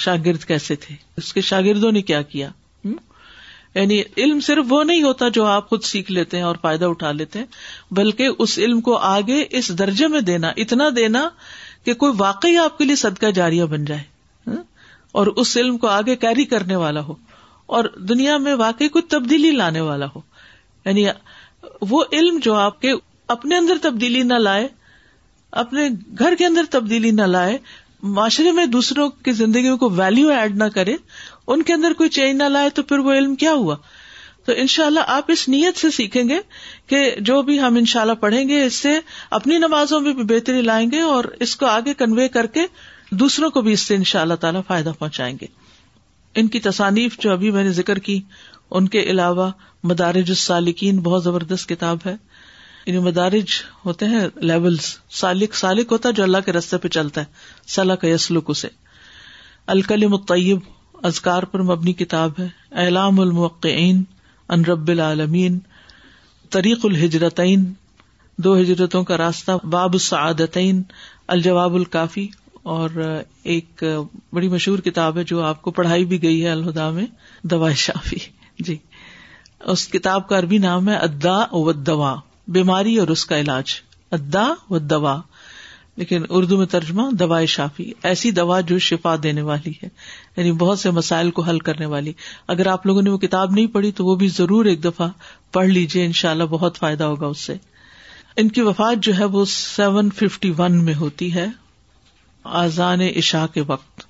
شاگرد 0.03 0.43
کیسے 0.51 0.75
تھے 0.85 0.95
اس 1.21 1.31
کے 1.37 1.41
شاگردوں 1.47 1.91
نے 1.97 2.01
کیا 2.11 2.21
کیا 2.35 2.49
یعنی 2.85 4.01
علم 4.25 4.39
صرف 4.47 4.65
وہ 4.73 4.83
نہیں 4.83 5.03
ہوتا 5.03 5.27
جو 5.39 5.45
آپ 5.55 5.69
خود 5.69 5.83
سیکھ 5.89 6.11
لیتے 6.11 6.37
ہیں 6.37 6.43
اور 6.51 6.55
فائدہ 6.61 6.85
اٹھا 6.93 7.11
لیتے 7.17 7.39
ہیں 7.39 7.93
بلکہ 8.01 8.41
اس 8.45 8.57
علم 8.65 8.81
کو 8.87 8.95
آگے 9.09 9.43
اس 9.59 9.77
درجے 9.83 10.07
میں 10.15 10.21
دینا 10.31 10.51
اتنا 10.65 10.89
دینا 10.95 11.27
کہ 11.85 11.93
کوئی 12.03 12.13
واقعی 12.17 12.57
آپ 12.65 12.77
کے 12.77 12.85
لیے 12.85 12.95
صدقہ 13.05 13.31
جاریہ 13.41 13.63
بن 13.75 13.85
جائے 13.93 14.55
اور 15.19 15.27
اس 15.43 15.55
علم 15.57 15.77
کو 15.83 15.87
آگے 15.99 16.15
کیری 16.25 16.45
کرنے 16.55 16.75
والا 16.87 17.01
ہو 17.11 17.15
اور 17.79 17.91
دنیا 18.13 18.37
میں 18.47 18.55
واقعی 18.67 18.87
کوئی 18.97 19.07
تبدیلی 19.17 19.51
لانے 19.61 19.81
والا 19.91 20.05
ہو 20.15 20.21
یعنی 20.85 21.05
وہ 21.89 22.03
علم 22.21 22.39
جو 22.49 22.53
آپ 22.67 22.81
کے 22.81 22.93
اپنے 23.37 23.57
اندر 23.57 23.77
تبدیلی 23.89 24.21
نہ 24.31 24.43
لائے 24.47 24.67
اپنے 25.59 25.87
گھر 26.19 26.35
کے 26.37 26.45
اندر 26.45 26.65
تبدیلی 26.71 27.11
نہ 27.11 27.21
لائے 27.31 27.57
معاشرے 28.17 28.51
میں 28.51 28.65
دوسروں 28.65 29.09
کی 29.23 29.31
زندگیوں 29.39 29.77
کو 29.77 29.89
ویلو 29.97 30.29
ایڈ 30.37 30.55
نہ 30.57 30.63
کرے 30.75 30.95
ان 31.53 31.63
کے 31.63 31.73
اندر 31.73 31.93
کوئی 31.97 32.09
چینج 32.17 32.35
نہ 32.41 32.47
لائے 32.49 32.69
تو 32.77 32.83
پھر 32.91 32.99
وہ 33.07 33.13
علم 33.13 33.35
کیا 33.43 33.51
ہوا 33.53 33.75
تو 34.45 34.53
ان 34.57 34.67
شاء 34.73 34.85
اللہ 34.85 34.99
آپ 35.15 35.25
اس 35.31 35.47
نیت 35.49 35.77
سے 35.79 35.89
سیکھیں 35.95 36.23
گے 36.29 36.37
کہ 36.89 37.01
جو 37.29 37.41
بھی 37.49 37.59
ہم 37.61 37.75
ان 37.79 37.85
شاء 37.91 38.01
اللہ 38.01 38.13
پڑھیں 38.19 38.47
گے 38.49 38.63
اس 38.65 38.75
سے 38.75 38.97
اپنی 39.39 39.57
نمازوں 39.57 39.99
میں 40.01 40.13
بھی 40.13 40.23
بہتری 40.35 40.61
لائیں 40.61 40.89
گے 40.91 41.01
اور 41.09 41.25
اس 41.47 41.55
کو 41.55 41.65
آگے 41.65 41.93
کنوے 41.97 42.27
کر 42.37 42.47
کے 42.53 42.65
دوسروں 43.21 43.49
کو 43.57 43.61
بھی 43.61 43.73
اس 43.73 43.81
سے 43.87 43.95
ان 43.95 44.03
شاء 44.13 44.21
اللہ 44.21 44.33
تعالی 44.45 44.59
فائدہ 44.67 44.91
پہنچائیں 44.99 45.35
گے 45.41 45.47
ان 46.39 46.47
کی 46.47 46.59
تصانیف 46.69 47.17
جو 47.21 47.31
ابھی 47.31 47.51
میں 47.51 47.63
نے 47.63 47.71
ذکر 47.81 47.99
کی 48.09 48.19
ان 48.79 48.87
کے 48.87 48.99
علاوہ 49.11 49.49
مدارج 49.89 50.29
السالکین 50.31 50.99
بہت 51.09 51.23
زبردست 51.23 51.69
کتاب 51.69 51.97
ہے 52.05 52.15
یعنی 52.85 52.99
مدارج 53.09 53.53
ہوتے 53.85 54.05
ہیں 54.11 54.25
لیولز 54.41 54.85
سالک 55.19 55.55
سالک 55.55 55.91
ہوتا 55.91 56.09
ہے 56.09 56.13
جو 56.19 56.23
اللہ 56.23 56.45
کے 56.45 56.51
رستے 56.53 56.77
پہ 56.83 56.87
چلتا 56.97 57.21
ہے 57.21 57.69
صلاح 57.73 58.05
یسلک 58.05 58.49
اسے 58.49 58.67
الکل 59.73 60.03
الطیب 60.11 60.59
ازکار 61.09 61.43
پر 61.51 61.61
مبنی 61.73 61.93
کتاب 61.99 62.39
ہے 62.39 62.47
اعلام 62.83 63.19
المق 63.19 63.65
عین 63.65 64.01
رب 64.67 64.87
العالمین 64.91 65.57
طریق 66.55 66.85
الحجرت 66.85 67.39
عین 67.39 67.63
دو 68.43 68.55
ہجرتوں 68.59 69.03
کا 69.03 69.17
راستہ 69.17 69.51
باب 69.75 69.93
السعادتین 69.93 70.81
الجواب 71.35 71.73
الکافی 71.75 72.27
اور 72.73 72.99
ایک 73.53 73.83
بڑی 74.33 74.47
مشہور 74.49 74.79
کتاب 74.87 75.17
ہے 75.17 75.23
جو 75.31 75.41
آپ 75.43 75.61
کو 75.61 75.71
پڑھائی 75.77 76.05
بھی 76.11 76.21
گئی 76.23 76.43
ہے 76.43 76.49
الہدا 76.51 76.89
میں 76.97 77.05
دوا 77.53 77.71
شافی 77.85 78.17
جی 78.67 78.77
اس 79.73 79.87
کتاب 79.93 80.27
کا 80.29 80.39
عربی 80.39 80.57
نام 80.67 80.89
ہے 80.89 80.95
ادا 81.07 81.39
دوا 81.87 82.15
بیماری 82.57 82.95
اور 83.01 83.07
اس 83.15 83.25
کا 83.25 83.39
علاج 83.39 83.71
ادا 84.17 84.47
و 84.69 84.77
دوا 84.93 85.15
لیکن 85.97 86.23
اردو 86.37 86.57
میں 86.57 86.65
ترجمہ 86.75 87.01
دوا 87.19 87.43
شافی 87.53 87.85
ایسی 88.09 88.31
دوا 88.39 88.59
جو 88.71 88.77
شفا 88.89 89.15
دینے 89.23 89.41
والی 89.49 89.71
ہے 89.81 89.87
یعنی 90.37 90.51
بہت 90.63 90.79
سے 90.79 90.91
مسائل 90.97 91.31
کو 91.37 91.41
حل 91.49 91.59
کرنے 91.69 91.85
والی 91.93 92.13
اگر 92.53 92.67
آپ 92.73 92.85
لوگوں 92.87 93.01
نے 93.01 93.09
وہ 93.09 93.17
کتاب 93.25 93.51
نہیں 93.57 93.67
پڑھی 93.73 93.91
تو 93.99 94.05
وہ 94.05 94.15
بھی 94.23 94.27
ضرور 94.37 94.65
ایک 94.71 94.83
دفعہ 94.83 95.07
پڑھ 95.57 95.67
لیجیے 95.75 96.05
ان 96.05 96.11
شاء 96.21 96.29
اللہ 96.31 96.49
بہت 96.55 96.77
فائدہ 96.83 97.03
ہوگا 97.13 97.27
اس 97.35 97.39
سے 97.49 97.55
ان 98.41 98.49
کی 98.57 98.61
وفات 98.71 99.03
جو 99.07 99.17
ہے 99.17 99.25
وہ 99.35 99.45
سیون 99.53 100.09
ففٹی 100.19 100.51
ون 100.57 100.83
میں 100.85 100.93
ہوتی 101.03 101.33
ہے 101.33 101.45
آزان 102.63 103.01
عشاء 103.15 103.45
کے 103.53 103.61
وقت 103.67 104.05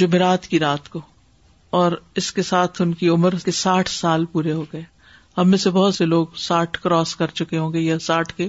جمعرات 0.00 0.46
کی 0.52 0.58
رات 0.68 0.88
کو 0.94 1.00
اور 1.82 1.92
اس 2.22 2.32
کے 2.38 2.42
ساتھ 2.52 2.82
ان 2.82 2.94
کی 3.02 3.08
عمر 3.16 3.34
کے 3.44 3.50
ساٹھ 3.64 3.90
سال 3.90 4.24
پورے 4.36 4.52
ہو 4.60 4.64
گئے 4.72 4.82
ہم 5.38 5.48
میں 5.50 5.58
سے 5.58 5.70
بہت 5.70 5.94
سے 5.94 6.04
لوگ 6.06 6.26
ساٹھ 6.44 6.78
کراس 6.82 7.14
کر 7.16 7.30
چکے 7.40 7.58
ہوں 7.58 7.72
گے 7.72 7.80
یا 7.80 7.98
ساٹھ 8.06 8.32
کے 8.36 8.48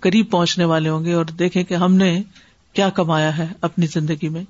قریب 0.00 0.30
پہنچنے 0.30 0.64
والے 0.72 0.88
ہوں 0.88 1.04
گے 1.04 1.12
اور 1.18 1.24
دیکھیں 1.38 1.62
کہ 1.70 1.74
ہم 1.84 1.94
نے 2.02 2.10
کیا 2.78 2.88
کمایا 2.98 3.36
ہے 3.38 3.46
اپنی 3.68 3.86
زندگی 3.94 4.28
میں 4.36 4.42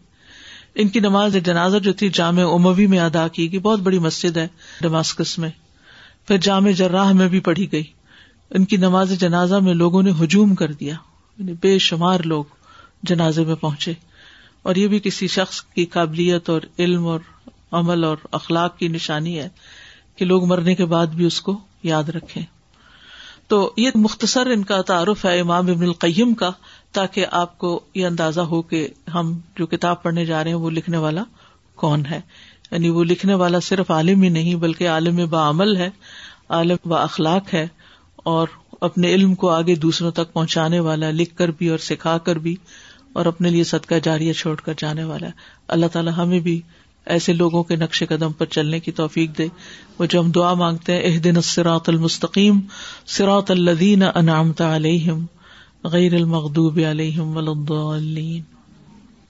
ان 0.83 0.89
کی 0.95 1.01
نماز 1.01 1.37
جنازہ 1.45 1.77
جو 1.85 1.93
تھی 2.01 2.09
جامع 2.19 2.43
اموی 2.55 2.87
میں 2.95 2.99
ادا 3.01 3.27
کی 3.37 3.51
گئی 3.53 3.59
بہت 3.69 3.81
بڑی 3.87 3.99
مسجد 4.09 4.37
ہے 4.37 4.47
ڈماسکس 4.81 5.37
میں 5.45 5.51
پھر 6.29 6.37
جامع 6.49 6.71
جراہ 6.83 7.13
میں 7.21 7.29
بھی 7.29 7.41
پڑھی 7.49 7.71
گئی 7.73 7.83
ان 8.59 8.65
کی 8.73 8.77
نماز 8.85 9.19
جنازہ 9.21 9.55
میں 9.69 9.75
لوگوں 9.75 10.03
نے 10.03 10.11
ہجوم 10.23 10.55
کر 10.61 10.73
دیا 10.81 10.95
یعنی 11.39 11.53
بے 11.63 11.77
شمار 11.89 12.21
لوگ 12.35 12.45
جنازے 13.09 13.45
میں 13.45 13.55
پہنچے 13.61 13.93
اور 14.69 14.77
یہ 14.77 14.89
بھی 14.93 15.01
کسی 15.05 15.27
شخص 15.39 15.63
کی 15.75 15.85
قابلیت 15.97 16.51
اور 16.51 16.61
علم 16.79 17.07
اور 17.15 17.21
عمل 17.81 18.05
اور 18.05 18.17
اخلاق 18.41 18.79
کی 18.79 18.89
نشانی 18.89 19.39
ہے 19.39 19.49
کہ 20.19 20.25
لوگ 20.25 20.45
مرنے 20.51 20.75
کے 20.75 20.85
بعد 20.93 21.15
بھی 21.17 21.25
اس 21.27 21.41
کو 21.49 21.59
یاد 21.93 22.09
رکھے 22.15 22.41
تو 23.53 23.59
یہ 23.77 23.91
مختصر 24.05 24.47
ان 24.55 24.63
کا 24.71 24.81
تعارف 24.93 25.25
ہے 25.25 25.39
امام 25.41 25.69
ابن 25.71 25.83
القیم 25.85 26.33
کا 26.41 26.51
تاکہ 26.99 27.27
آپ 27.41 27.57
کو 27.59 27.69
یہ 27.95 28.07
اندازہ 28.07 28.41
ہو 28.53 28.61
کہ 28.73 28.87
ہم 29.15 29.33
جو 29.59 29.67
کتاب 29.75 30.03
پڑھنے 30.03 30.25
جا 30.31 30.43
رہے 30.45 30.51
ہیں 30.55 30.59
وہ 30.65 30.71
لکھنے 30.71 30.97
والا 31.05 31.23
کون 31.85 32.05
ہے 32.11 32.21
یعنی 32.71 32.89
وہ 32.97 33.05
لکھنے 33.05 33.35
والا 33.43 33.61
صرف 33.69 33.91
عالم 33.99 34.23
ہی 34.23 34.29
نہیں 34.39 34.55
بلکہ 34.65 34.89
عالم 34.91 35.25
با 35.37 35.49
عمل 35.51 35.77
ہے 35.77 35.89
عالم 36.59 36.89
با 36.95 37.03
اخلاق 37.03 37.55
ہے 37.55 37.67
اور 38.33 38.49
اپنے 38.89 39.15
علم 39.15 39.35
کو 39.43 39.49
آگے 39.51 39.75
دوسروں 39.85 40.11
تک 40.21 40.33
پہنچانے 40.33 40.81
والا 40.89 41.11
لکھ 41.21 41.37
کر 41.37 41.49
بھی 41.59 41.69
اور 41.71 41.79
سکھا 41.91 42.17
کر 42.29 42.39
بھی 42.49 42.57
اور 43.21 43.27
اپنے 43.27 43.51
لیے 43.51 43.65
صدقہ 43.73 43.95
جاریہ 44.03 44.33
چھوڑ 44.43 44.55
کر 44.65 44.73
جانے 44.79 45.05
والا 45.05 45.27
ہے 45.27 45.33
اللہ 45.77 45.87
تعالیٰ 45.97 46.13
ہمیں 46.17 46.39
بھی 46.51 46.61
ایسے 47.15 47.33
لوگوں 47.33 47.63
کے 47.69 47.77
نقش 47.77 48.03
قدم 48.09 48.33
پر 48.39 48.47
چلنے 48.57 48.79
کی 48.87 48.93
توفیق 49.01 49.37
دے 49.39 49.47
وہ 49.99 50.07
جو 50.15 50.21
ہم 50.21 50.31
دعا 50.39 50.53
مانگتے 50.63 50.97
ہیں 50.97 51.31
انامتا 54.21 54.75
علیہم 54.77 55.25
غیر 55.95 56.15
المغدوب 56.21 56.79
علیہم 56.91 57.37
وَََََََََََ 57.37 58.39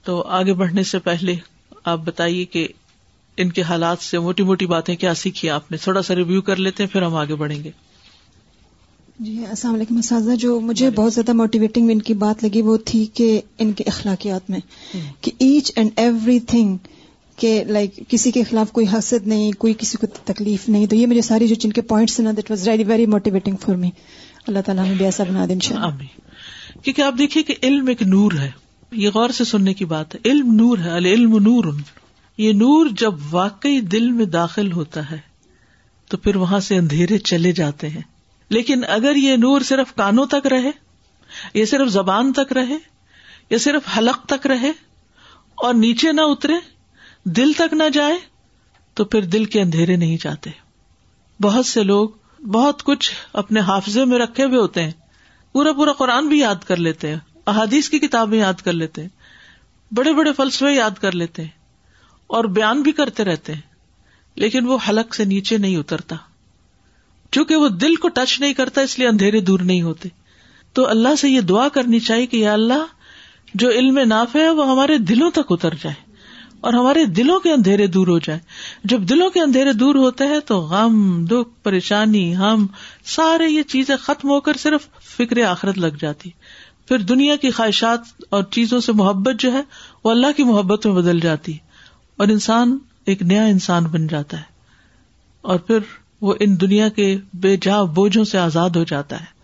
تو 0.04 0.20
آگے 0.40 0.54
بڑھنے 0.62 0.82
سے 0.94 0.98
پہلے 1.08 1.34
آپ 1.94 2.00
بتائیے 2.04 2.44
کہ 2.56 2.66
ان 3.44 3.52
کے 3.58 3.62
حالات 3.70 4.02
سے 4.08 4.18
موٹی 4.26 4.42
موٹی 4.52 4.66
باتیں 4.74 4.94
کیا 5.04 5.14
سیکھی 5.24 5.50
آپ 5.60 5.70
نے 5.70 5.76
تھوڑا 5.86 6.02
سا 6.10 6.14
ریویو 6.22 6.42
کر 6.50 6.64
لیتے 6.68 6.82
ہیں 6.82 6.90
پھر 6.92 7.02
ہم 7.08 7.16
آگے 7.24 7.34
بڑھیں 7.44 7.62
گے 7.64 7.70
جی 9.28 9.36
السلام 9.46 9.74
علیکم 9.74 9.96
اساتذہ 9.98 10.34
جو 10.46 10.58
مجھے 10.66 10.90
بہت 10.96 11.12
زیادہ 11.12 11.32
موٹیویٹنگ 11.46 11.90
ان 11.90 12.02
کی 12.08 12.14
بات 12.26 12.42
لگی 12.44 12.60
وہ 12.66 12.76
تھی 12.90 13.04
کہ 13.20 13.30
ان 13.64 13.72
کے 13.78 13.84
اخلاقیات 13.92 14.50
میں 14.50 14.58
کہ 15.20 15.30
ایچ 15.46 15.72
اینڈ 15.76 15.98
ایوری 16.06 16.38
تھنگ 16.52 16.76
کہ 17.40 17.62
لائک 17.64 17.98
کسی 18.09 18.31
کے 18.33 18.42
خلاف 18.51 18.70
کوئی 18.72 18.87
حسد 18.92 19.27
نہیں 19.29 19.51
کوئی 19.64 19.74
کسی 19.79 19.98
کو 20.01 20.07
تکلیف 20.33 20.68
نہیں 20.68 20.87
تو 20.92 20.96
یہ 20.96 21.07
مجھے 21.07 21.20
ساری 21.22 21.48
جو 21.48 21.55
جن 21.64 21.72
کے 21.72 21.81
that 22.37 22.51
was 22.51 22.66
very 22.87 23.07
motivating 23.14 23.57
for 23.64 23.74
me 23.83 23.90
اللہ 24.46 24.59
تعالیٰ 24.66 24.85
بھی 24.96 25.05
ایسا 25.05 25.24
بنا 25.29 25.46
کیونکہ 25.61 27.03
آپ 27.03 27.14
دیکھیے 27.18 27.42
کہ 27.42 27.55
علم 27.68 27.87
ایک 27.88 28.03
نور 28.14 28.33
ہے 28.40 28.51
یہ 29.03 29.11
غور 29.14 29.31
سے 29.37 29.44
سننے 29.44 29.74
کی 29.79 29.85
بات 29.92 30.14
ہے 30.14 30.20
علم 30.31 30.53
نور 30.55 30.79
ہے 30.85 30.98
نور 31.38 31.64
یہ 32.44 32.53
نور 32.62 32.87
جب 32.98 33.14
واقعی 33.31 33.81
دل 33.92 34.11
میں 34.18 34.24
داخل 34.35 34.70
ہوتا 34.72 35.11
ہے 35.11 35.18
تو 36.11 36.16
پھر 36.27 36.37
وہاں 36.42 36.61
سے 36.66 36.77
اندھیرے 36.79 37.18
چلے 37.31 37.53
جاتے 37.61 37.88
ہیں 37.94 38.01
لیکن 38.57 38.85
اگر 38.96 39.16
یہ 39.16 39.37
نور 39.37 39.61
صرف 39.70 39.94
کانوں 39.94 40.24
تک 40.35 40.46
رہے 40.53 40.70
یہ 41.55 41.64
صرف 41.72 41.88
زبان 41.92 42.33
تک 42.33 42.53
رہے 42.59 42.77
یا 43.51 43.59
صرف 43.66 43.88
حلق 43.96 44.24
تک 44.35 44.46
رہے 44.55 44.70
اور 45.66 45.74
نیچے 45.74 46.12
نہ 46.12 46.20
اترے 46.35 46.55
دل 47.36 47.52
تک 47.56 47.72
نہ 47.74 47.88
جائے 47.92 48.16
تو 48.96 49.04
پھر 49.14 49.24
دل 49.32 49.44
کے 49.54 49.60
اندھیرے 49.60 49.96
نہیں 49.96 50.16
جاتے 50.20 50.50
بہت 51.42 51.66
سے 51.66 51.82
لوگ 51.82 52.08
بہت 52.52 52.82
کچھ 52.84 53.10
اپنے 53.42 53.60
حافظے 53.66 54.04
میں 54.12 54.18
رکھے 54.18 54.44
ہوئے 54.44 54.58
ہوتے 54.58 54.84
ہیں 54.84 54.90
پورا 55.52 55.72
پورا 55.76 55.92
قرآن 55.98 56.28
بھی 56.28 56.38
یاد 56.38 56.64
کر 56.66 56.76
لیتے 56.86 57.08
ہیں 57.08 57.16
احادیث 57.52 57.88
کی 57.88 57.98
کتابیں 57.98 58.38
یاد 58.38 58.60
کر 58.64 58.72
لیتے 58.72 59.02
ہیں 59.02 59.08
بڑے 59.96 60.12
بڑے 60.14 60.32
فلسفے 60.36 60.72
یاد 60.72 60.98
کر 61.00 61.12
لیتے 61.22 61.42
ہیں 61.42 61.50
اور 62.38 62.44
بیان 62.58 62.82
بھی 62.82 62.92
کرتے 63.00 63.24
رہتے 63.24 63.54
ہیں 63.54 63.60
لیکن 64.44 64.66
وہ 64.68 64.78
حلق 64.88 65.14
سے 65.14 65.24
نیچے 65.34 65.58
نہیں 65.58 65.76
اترتا 65.76 66.16
چونکہ 67.36 67.56
وہ 67.62 67.68
دل 67.84 67.94
کو 68.02 68.08
ٹچ 68.18 68.38
نہیں 68.40 68.52
کرتا 68.60 68.80
اس 68.88 68.98
لیے 68.98 69.08
اندھیرے 69.08 69.40
دور 69.50 69.60
نہیں 69.70 69.82
ہوتے 69.82 70.08
تو 70.74 70.88
اللہ 70.88 71.14
سے 71.20 71.28
یہ 71.30 71.40
دعا 71.54 71.68
کرنی 71.72 71.98
چاہیے 72.10 72.26
کہ 72.26 72.36
یا 72.36 72.52
اللہ 72.52 72.84
جو 73.62 73.68
علم 73.80 73.98
ناف 74.08 74.36
ہے 74.36 74.48
وہ 74.60 74.70
ہمارے 74.70 74.98
دلوں 75.12 75.30
تک 75.40 75.50
اتر 75.52 75.74
جائے 75.82 76.06
اور 76.66 76.72
ہمارے 76.74 77.04
دلوں 77.16 77.40
کے 77.40 77.52
اندھیرے 77.52 77.86
دور 77.96 78.06
ہو 78.08 78.18
جائیں 78.26 78.40
جب 78.92 79.02
دلوں 79.08 79.30
کے 79.30 79.40
اندھیرے 79.40 79.72
دور 79.82 79.94
ہوتے 79.94 80.26
ہیں 80.26 80.38
تو 80.46 80.58
غم 80.70 80.94
دکھ 81.30 81.48
پریشانی 81.64 82.24
ہم 82.36 82.66
سارے 83.16 83.48
یہ 83.48 83.62
چیزیں 83.74 83.96
ختم 84.02 84.30
ہو 84.30 84.40
کر 84.48 84.56
صرف 84.62 84.88
فکر 85.16 85.42
آخرت 85.50 85.78
لگ 85.78 86.00
جاتی 86.00 86.30
پھر 86.88 86.98
دنیا 87.10 87.36
کی 87.40 87.50
خواہشات 87.50 88.22
اور 88.36 88.42
چیزوں 88.56 88.80
سے 88.80 88.92
محبت 89.00 89.40
جو 89.40 89.52
ہے 89.52 89.62
وہ 90.04 90.10
اللہ 90.10 90.32
کی 90.36 90.44
محبت 90.44 90.86
میں 90.86 90.94
بدل 90.94 91.20
جاتی 91.20 91.56
اور 92.22 92.28
انسان 92.36 92.76
ایک 93.12 93.22
نیا 93.22 93.44
انسان 93.54 93.84
بن 93.92 94.06
جاتا 94.06 94.36
ہے 94.38 94.56
اور 95.52 95.58
پھر 95.66 95.78
وہ 96.26 96.34
ان 96.40 96.60
دنیا 96.60 96.88
کے 96.96 97.16
بے 97.42 97.56
جا 97.62 97.82
بوجھوں 97.98 98.24
سے 98.30 98.38
آزاد 98.38 98.76
ہو 98.76 98.82
جاتا 98.92 99.20
ہے 99.20 99.36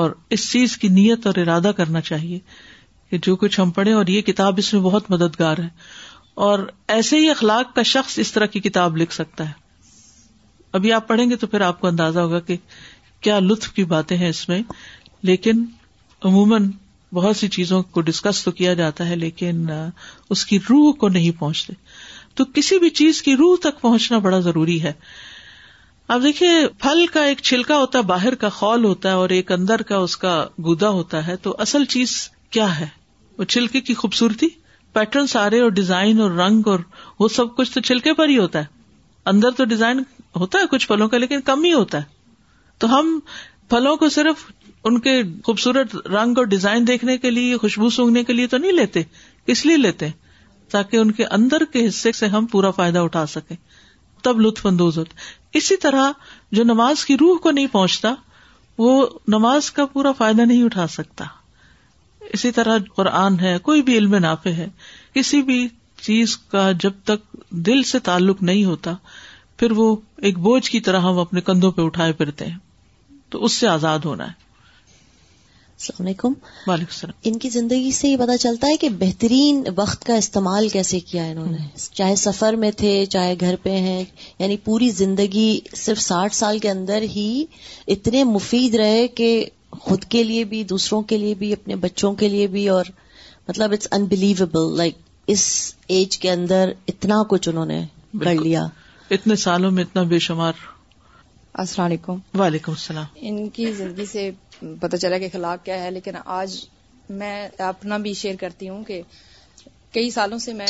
اور 0.00 0.10
اس 0.34 0.50
چیز 0.50 0.76
کی 0.78 0.88
نیت 1.00 1.26
اور 1.26 1.38
ارادہ 1.42 1.70
کرنا 1.76 2.00
چاہیے 2.10 2.38
کہ 3.10 3.18
جو 3.22 3.34
کچھ 3.36 3.58
ہم 3.60 3.70
پڑھے 3.78 3.92
اور 3.92 4.06
یہ 4.16 4.20
کتاب 4.26 4.54
اس 4.58 4.72
میں 4.74 4.80
بہت 4.82 5.10
مددگار 5.10 5.58
ہے 5.58 5.68
اور 6.44 6.58
ایسے 6.92 7.16
ہی 7.18 7.28
اخلاق 7.30 7.74
کا 7.76 7.82
شخص 7.88 8.18
اس 8.18 8.30
طرح 8.32 8.46
کی 8.52 8.60
کتاب 8.66 8.96
لکھ 8.96 9.12
سکتا 9.14 9.46
ہے 9.48 9.52
ابھی 10.78 10.92
آپ 10.98 11.06
پڑھیں 11.08 11.28
گے 11.30 11.36
تو 11.42 11.46
پھر 11.54 11.60
آپ 11.66 11.80
کو 11.80 11.86
اندازہ 11.86 12.18
ہوگا 12.20 12.38
کہ 12.50 12.56
کیا 13.26 13.38
لطف 13.48 13.72
کی 13.78 13.82
باتیں 13.90 14.16
ہیں 14.16 14.28
اس 14.34 14.48
میں 14.48 14.60
لیکن 15.30 15.64
عموماً 16.30 16.70
بہت 17.14 17.36
سی 17.36 17.48
چیزوں 17.56 17.82
کو 17.96 18.00
ڈسکس 18.08 18.42
تو 18.44 18.50
کیا 18.60 18.72
جاتا 18.80 19.08
ہے 19.08 19.16
لیکن 19.16 19.66
اس 20.34 20.44
کی 20.46 20.58
روح 20.68 20.92
کو 21.02 21.08
نہیں 21.18 21.38
پہنچتے 21.40 21.72
تو 22.40 22.44
کسی 22.54 22.78
بھی 22.82 22.90
چیز 23.00 23.20
کی 23.22 23.34
روح 23.40 23.56
تک 23.62 23.80
پہنچنا 23.80 24.18
بڑا 24.28 24.38
ضروری 24.48 24.82
ہے 24.82 24.92
اب 26.14 26.22
دیکھیے 26.22 26.54
پھل 26.82 27.04
کا 27.12 27.22
ایک 27.30 27.40
چھلکا 27.50 27.76
ہوتا 27.80 27.98
ہے 27.98 28.04
باہر 28.12 28.34
کا 28.46 28.48
خول 28.60 28.84
ہوتا 28.84 29.08
ہے 29.08 29.14
اور 29.24 29.30
ایک 29.38 29.52
اندر 29.58 29.82
کا 29.92 29.96
اس 30.06 30.16
کا 30.24 30.32
گودا 30.64 30.88
ہوتا 31.00 31.26
ہے 31.26 31.36
تو 31.48 31.54
اصل 31.66 31.84
چیز 31.96 32.16
کیا 32.58 32.78
ہے 32.78 32.86
وہ 33.38 33.44
چھلکے 33.56 33.80
کی 33.90 33.94
خوبصورتی 34.04 34.46
پیٹرن 34.92 35.26
سارے 35.32 35.60
اور 35.60 35.70
ڈیزائن 35.70 36.20
اور 36.20 36.30
رنگ 36.38 36.66
اور 36.68 36.78
وہ 37.20 37.28
سب 37.34 37.56
کچھ 37.56 37.72
تو 37.72 37.80
چھلکے 37.88 38.12
پر 38.20 38.28
ہی 38.28 38.38
ہوتا 38.38 38.58
ہے 38.60 38.78
اندر 39.32 39.50
تو 39.56 39.64
ڈیزائن 39.72 40.02
ہوتا 40.40 40.58
ہے 40.58 40.66
کچھ 40.70 40.86
پھلوں 40.88 41.08
کا 41.08 41.18
لیکن 41.18 41.40
کم 41.50 41.64
ہی 41.64 41.72
ہوتا 41.72 41.98
ہے 41.98 42.18
تو 42.82 42.88
ہم 42.98 43.18
پھلوں 43.70 43.96
کو 43.96 44.08
صرف 44.14 44.44
ان 44.88 44.98
کے 45.06 45.20
خوبصورت 45.44 45.96
رنگ 46.12 46.38
اور 46.38 46.46
ڈیزائن 46.54 46.86
دیکھنے 46.86 47.16
کے 47.24 47.30
لیے 47.30 47.56
خوشبو 47.64 47.90
سونگنے 47.96 48.22
کے 48.24 48.32
لیے 48.32 48.46
تو 48.54 48.58
نہیں 48.58 48.72
لیتے 48.72 49.02
اس 49.54 49.64
لیے 49.66 49.76
لیتے 49.76 50.08
تاکہ 50.72 50.96
ان 50.96 51.10
کے 51.18 51.24
اندر 51.38 51.62
کے 51.72 51.86
حصے 51.86 52.12
سے 52.18 52.26
ہم 52.34 52.46
پورا 52.50 52.70
فائدہ 52.80 52.98
اٹھا 53.06 53.24
سکیں 53.34 53.56
تب 54.22 54.40
لطف 54.40 54.66
اندوز 54.66 54.98
ہوتے 54.98 55.38
اسی 55.58 55.76
طرح 55.84 56.10
جو 56.58 56.64
نماز 56.64 57.04
کی 57.04 57.14
روح 57.20 57.38
کو 57.42 57.50
نہیں 57.50 57.66
پہنچتا 57.72 58.14
وہ 58.78 58.94
نماز 59.36 59.70
کا 59.78 59.86
پورا 59.92 60.12
فائدہ 60.18 60.40
نہیں 60.42 60.62
اٹھا 60.64 60.86
سکتا 60.96 61.24
اسی 62.34 62.50
طرح 62.52 62.78
قرآن 62.96 63.38
ہے 63.40 63.56
کوئی 63.62 63.82
بھی 63.82 63.96
علم 63.98 64.14
نافع 64.22 64.50
ہے 64.56 64.66
کسی 65.14 65.42
بھی 65.42 65.66
چیز 66.02 66.36
کا 66.52 66.70
جب 66.80 66.92
تک 67.10 67.32
دل 67.66 67.82
سے 67.92 67.98
تعلق 68.10 68.42
نہیں 68.50 68.64
ہوتا 68.64 68.94
پھر 69.58 69.70
وہ 69.76 69.94
ایک 70.28 70.38
بوجھ 70.46 70.68
کی 70.70 70.80
طرح 70.86 71.00
ہم 71.08 71.18
اپنے 71.18 71.40
کندھوں 71.48 71.70
پہ 71.72 71.82
اٹھائے 71.82 72.12
پھرتے 72.20 72.46
ہیں 72.46 72.58
تو 73.30 73.44
اس 73.44 73.52
سے 73.58 73.66
آزاد 73.68 74.04
ہونا 74.10 74.26
ہے 74.26 74.48
السلام 75.80 76.06
علیکم 76.06 76.32
وعلیکم 76.66 76.92
السلام 76.94 77.28
ان 77.30 77.38
کی 77.42 77.48
زندگی 77.50 77.90
سے 77.98 78.08
یہ 78.08 78.16
پتا 78.20 78.36
چلتا 78.38 78.68
ہے 78.70 78.76
کہ 78.80 78.88
بہترین 78.98 79.62
وقت 79.76 80.02
کا 80.06 80.14
استعمال 80.22 80.68
کیسے 80.72 80.98
کیا 81.10 81.24
انہوں 81.30 81.50
نے 81.52 81.58
چاہے 81.98 82.16
سفر 82.24 82.54
میں 82.64 82.70
تھے 82.76 83.04
چاہے 83.16 83.34
گھر 83.40 83.54
پہ 83.62 83.76
ہیں 83.86 84.02
یعنی 84.38 84.56
پوری 84.64 84.88
زندگی 85.04 85.58
صرف 85.84 86.00
ساٹھ 86.08 86.34
سال 86.36 86.58
کے 86.66 86.70
اندر 86.70 87.02
ہی 87.14 87.44
اتنے 87.96 88.24
مفید 88.34 88.74
رہے 88.84 89.06
کہ 89.20 89.30
خود 89.78 90.04
کے 90.12 90.22
لیے 90.24 90.44
بھی 90.52 90.62
دوسروں 90.72 91.00
کے 91.10 91.16
لیے 91.18 91.34
بھی 91.40 91.52
اپنے 91.52 91.76
بچوں 91.84 92.12
کے 92.22 92.28
لیے 92.28 92.46
بھی 92.54 92.68
اور 92.68 92.84
مطلب 93.48 93.72
اٹس 93.72 93.88
انبلیویبل 93.96 94.76
لائک 94.76 94.96
اس 95.32 95.44
ایج 95.94 96.18
کے 96.18 96.30
اندر 96.30 96.72
اتنا 96.88 97.22
کچھ 97.28 97.48
انہوں 97.48 97.66
نے 97.66 97.80
کر 98.24 98.34
لیا 98.42 98.64
اتنے 99.16 99.36
سالوں 99.46 99.70
میں 99.76 99.82
اتنا 99.84 100.02
بے 100.12 100.18
شمار 100.26 100.52
السلام 101.62 101.86
علیکم 101.86 102.18
وعلیکم 102.38 102.72
السلام 102.72 103.04
ان 103.30 103.48
کی 103.54 103.70
زندگی 103.76 104.04
سے 104.06 104.30
پتہ 104.80 104.96
چلا 105.02 105.18
کہ 105.18 105.24
اخلاق 105.32 105.64
کیا 105.64 105.82
ہے 105.82 105.90
لیکن 105.90 106.16
آج 106.24 106.56
میں 107.22 107.38
اپنا 107.68 107.96
بھی 108.04 108.12
شیئر 108.14 108.34
کرتی 108.40 108.68
ہوں 108.68 108.84
کہ 108.84 109.00
کئی 109.92 110.10
سالوں 110.10 110.38
سے 110.38 110.52
میں 110.54 110.66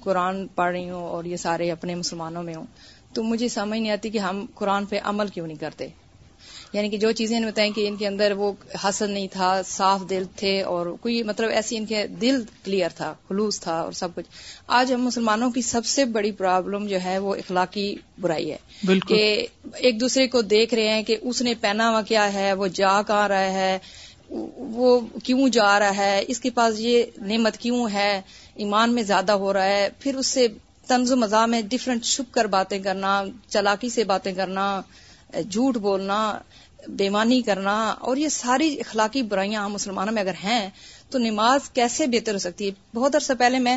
قرآن 0.00 0.46
پڑھ 0.54 0.70
رہی 0.72 0.88
ہوں 0.90 1.04
اور 1.08 1.24
یہ 1.24 1.36
سارے 1.44 1.70
اپنے 1.72 1.94
مسلمانوں 1.94 2.42
میں 2.42 2.54
ہوں 2.54 2.66
تو 3.14 3.22
مجھے 3.24 3.48
سمجھ 3.48 3.78
نہیں 3.78 3.90
آتی 3.90 4.10
کہ 4.10 4.18
ہم 4.28 4.44
قرآن 4.54 4.84
پہ 4.86 4.98
عمل 5.12 5.28
کیوں 5.36 5.46
نہیں 5.46 5.58
کرتے 5.60 5.88
یعنی 6.72 6.88
کہ 6.90 6.96
جو 7.02 7.10
چیزیں 7.18 7.38
بتائیں 7.40 7.70
کہ 7.74 7.86
ان 7.88 7.96
کے 7.96 8.06
اندر 8.06 8.32
وہ 8.36 8.52
حسن 8.84 9.10
نہیں 9.10 9.28
تھا 9.32 9.52
صاف 9.66 10.00
دل 10.10 10.24
تھے 10.36 10.60
اور 10.72 10.86
کوئی 11.02 11.22
مطلب 11.30 11.50
ایسی 11.60 11.76
ان 11.76 11.86
کے 11.92 12.06
دل 12.20 12.42
کلیئر 12.64 12.96
تھا 12.96 13.12
خلوص 13.28 13.60
تھا 13.60 13.78
اور 13.82 13.92
سب 14.00 14.14
کچھ 14.14 14.26
آج 14.80 14.92
ہم 14.92 15.04
مسلمانوں 15.04 15.50
کی 15.50 15.60
سب 15.68 15.84
سے 15.92 16.04
بڑی 16.16 16.32
پرابلم 16.42 16.86
جو 16.86 17.00
ہے 17.04 17.16
وہ 17.26 17.34
اخلاقی 17.44 17.94
برائی 18.20 18.50
ہے 18.50 18.56
بلکہ 18.86 19.46
ایک 19.76 20.00
دوسرے 20.00 20.26
کو 20.36 20.42
دیکھ 20.56 20.74
رہے 20.74 20.88
ہیں 20.92 21.02
کہ 21.10 21.16
اس 21.22 21.42
نے 21.48 21.54
پہنا 21.60 21.88
ہوا 21.90 22.02
کیا 22.08 22.32
ہے 22.34 22.52
وہ 22.62 22.66
جا 22.80 23.00
کہاں 23.06 23.28
رہا 23.28 23.52
ہے 23.52 23.78
وہ 24.30 24.98
کیوں 25.24 25.48
جا 25.52 25.78
رہا 25.78 25.96
ہے 25.96 26.22
اس 26.32 26.40
کے 26.40 26.50
پاس 26.60 26.80
یہ 26.80 27.04
نعمت 27.30 27.56
کیوں 27.58 27.86
ہے 27.92 28.10
ایمان 28.64 28.94
میں 28.94 29.02
زیادہ 29.10 29.32
ہو 29.44 29.52
رہا 29.52 29.66
ہے 29.66 29.88
پھر 29.98 30.14
اس 30.22 30.26
سے 30.36 30.46
تنز 30.88 31.12
و 31.12 31.16
مزہ 31.16 31.44
میں 31.50 31.60
ڈفرینٹ 31.70 32.04
چھپ 32.04 32.32
کر 32.34 32.44
باتیں 32.56 32.78
کرنا 32.82 33.22
چلاکی 33.50 33.88
سے 33.94 34.04
باتیں 34.12 34.32
کرنا 34.34 34.66
جھوٹ 35.50 35.76
بولنا 35.82 36.18
بےمانی 36.98 37.40
کرنا 37.46 37.72
اور 38.08 38.16
یہ 38.16 38.28
ساری 38.28 38.68
اخلاقی 38.80 39.22
برائیاں 39.32 39.68
مسلمانوں 39.68 40.12
میں 40.14 40.22
اگر 40.22 40.34
ہیں 40.44 40.68
تو 41.10 41.18
نماز 41.18 41.68
کیسے 41.74 42.06
بہتر 42.12 42.34
ہو 42.34 42.38
سکتی 42.38 42.66
ہے 42.68 42.96
بہت 42.96 43.14
عرصہ 43.14 43.32
پہلے 43.38 43.58
میں 43.58 43.76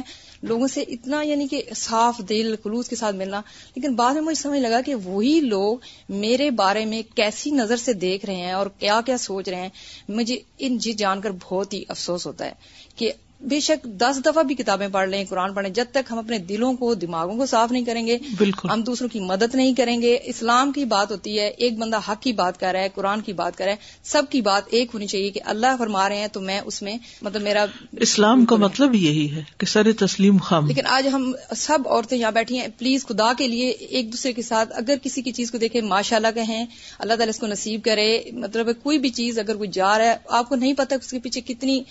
لوگوں 0.49 0.67
سے 0.73 0.81
اتنا 0.95 1.21
یعنی 1.25 1.47
کہ 1.47 1.61
صاف 1.75 2.17
دل 2.29 2.55
خلوص 2.63 2.89
کے 2.89 2.95
ساتھ 2.95 3.15
ملنا 3.15 3.41
لیکن 3.75 3.95
بعد 3.95 4.13
میں 4.13 4.21
مجھے 4.21 4.41
سمجھ 4.41 4.59
لگا 4.59 4.81
کہ 4.85 4.95
وہی 5.03 5.39
لوگ 5.43 5.77
میرے 6.19 6.49
بارے 6.61 6.85
میں 6.85 7.01
کیسی 7.15 7.51
نظر 7.51 7.77
سے 7.87 7.93
دیکھ 8.05 8.25
رہے 8.25 8.35
ہیں 8.45 8.51
اور 8.51 8.67
کیا 8.79 8.99
کیا 9.05 9.17
سوچ 9.27 9.49
رہے 9.49 9.61
ہیں 9.61 9.69
مجھے 10.17 10.37
ان 10.65 10.77
جی 10.87 10.93
جان 11.03 11.21
کر 11.21 11.31
بہت 11.49 11.73
ہی 11.73 11.83
افسوس 11.89 12.25
ہوتا 12.27 12.45
ہے 12.45 12.51
کہ 12.95 13.11
بے 13.49 13.59
شک 13.65 13.85
دس 14.01 14.19
دفعہ 14.25 14.41
بھی 14.47 14.55
کتابیں 14.55 14.87
پڑھ 14.91 15.07
لیں 15.09 15.23
قرآن 15.29 15.53
پڑھیں 15.53 15.69
جب 15.73 15.85
تک 15.91 16.11
ہم 16.11 16.17
اپنے 16.17 16.37
دلوں 16.49 16.73
کو 16.77 16.93
دماغوں 17.03 17.35
کو 17.37 17.45
صاف 17.51 17.71
نہیں 17.71 17.85
کریں 17.85 18.05
گے 18.07 18.17
بالکل 18.39 18.69
ہم 18.69 18.81
دوسروں 18.85 19.07
کی 19.09 19.19
مدد 19.25 19.55
نہیں 19.55 19.73
کریں 19.75 20.01
گے 20.01 20.17
اسلام 20.31 20.71
کی 20.71 20.83
بات 20.91 21.11
ہوتی 21.11 21.37
ہے 21.39 21.47
ایک 21.47 21.77
بندہ 21.79 21.99
حق 22.07 22.21
کی 22.21 22.33
بات 22.41 22.59
کر 22.59 22.71
رہا 22.73 22.81
ہے 22.83 22.89
قرآن 22.95 23.21
کی 23.29 23.33
بات 23.39 23.57
کر 23.57 23.65
رہا 23.65 23.71
ہے 23.71 23.99
سب 24.11 24.29
کی 24.29 24.41
بات 24.49 24.63
ایک 24.79 24.89
ہونی 24.93 25.07
چاہیے 25.13 25.29
کہ 25.31 25.39
اللہ 25.53 25.75
فرما 25.79 26.07
رہے 26.09 26.17
ہیں 26.17 26.27
تو 26.33 26.41
میں 26.41 26.59
اس 26.65 26.81
میں 26.81 26.95
مطلب 27.21 27.41
میرا 27.41 27.65
اسلام 28.07 28.45
کا 28.51 28.55
مطلب 28.65 28.95
یہی 28.95 29.29
ہے 29.35 29.43
کہ 29.59 29.65
سر 29.73 29.91
تسلیم 30.05 30.37
خام 30.49 30.67
لیکن 30.67 30.87
آج 30.97 31.07
ہم 31.13 31.31
سب 31.57 31.87
عورتیں 31.89 32.17
یہاں 32.17 32.31
بیٹھی 32.31 32.59
ہیں 32.59 32.67
پلیز 32.79 33.05
خدا 33.07 33.31
کے 33.37 33.47
لیے 33.47 33.69
ایک 33.69 34.11
دوسرے 34.13 34.33
کے 34.33 34.41
ساتھ 34.41 34.71
اگر 34.79 34.97
کسی 35.03 35.21
کی 35.21 35.31
چیز 35.41 35.51
کو 35.51 35.57
دیکھے 35.57 35.81
ماشاء 35.95 36.15
اللہ 36.17 36.31
کہیں 36.35 36.59
اللہ 36.99 37.13
تعالیٰ 37.13 37.33
اس 37.33 37.39
کو 37.39 37.47
نصیب 37.47 37.81
کرے 37.85 38.07
مطلب 38.33 38.69
کوئی 38.83 38.99
بھی 38.99 39.09
چیز 39.21 39.39
اگر 39.39 39.55
کوئی 39.57 39.69
جا 39.73 39.97
رہا 39.97 40.11
ہے 40.11 40.17
آپ 40.39 40.49
کو 40.49 40.55
نہیں 40.55 40.73
پتا 40.77 40.95
اس 41.01 41.11
کے 41.11 41.19
پیچھے 41.23 41.41
کتنی 41.53 41.81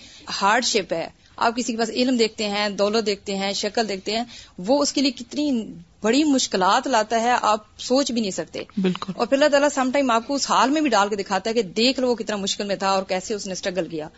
ہارڈ 0.41 0.65
شپ 0.65 0.93
ہے 0.93 1.07
آپ 1.47 1.57
کسی 1.57 1.73
کے 1.73 1.79
پاس 1.79 1.91
علم 1.95 2.17
دیکھتے 2.17 2.49
ہیں 2.55 2.69
دولت 2.81 3.05
دیکھتے 3.07 3.37
ہیں 3.37 3.53
شکل 3.61 3.89
دیکھتے 3.89 4.17
ہیں 4.17 4.25
وہ 4.67 4.81
اس 4.83 4.93
کے 4.93 5.01
لیے 5.03 5.11
کتنی 5.21 5.45
بڑی 6.03 6.23
مشکلات 6.33 6.87
لاتا 6.87 7.21
ہے 7.21 7.31
آپ 7.51 7.65
سوچ 7.85 8.11
بھی 8.13 8.21
نہیں 8.21 8.31
سکتے 8.37 8.59
اور 8.81 9.27
پھر 9.27 9.37
اللہ 9.37 9.49
تعالیٰ 9.53 9.69
سم 9.75 9.91
ٹائم 9.93 10.11
آپ 10.11 10.27
کو 10.27 10.35
اس 10.41 10.49
حال 10.51 10.71
میں 10.71 10.81
بھی 10.87 10.91
ڈال 10.91 11.09
کے 11.09 11.17
دکھاتا 11.23 11.51
ہے 11.51 11.55
کہ 11.55 11.63
دیکھ 11.81 12.01
لو 12.01 12.09
وہ 12.11 12.15
کتنا 12.21 12.37
مشکل 12.45 12.67
میں 12.67 12.77
تھا 12.85 12.91
اور 12.99 13.03
کیسے 13.09 13.35
اس 13.35 13.47
نے 13.47 13.53
اسٹرگل 13.53 13.89
کیا 13.91 14.09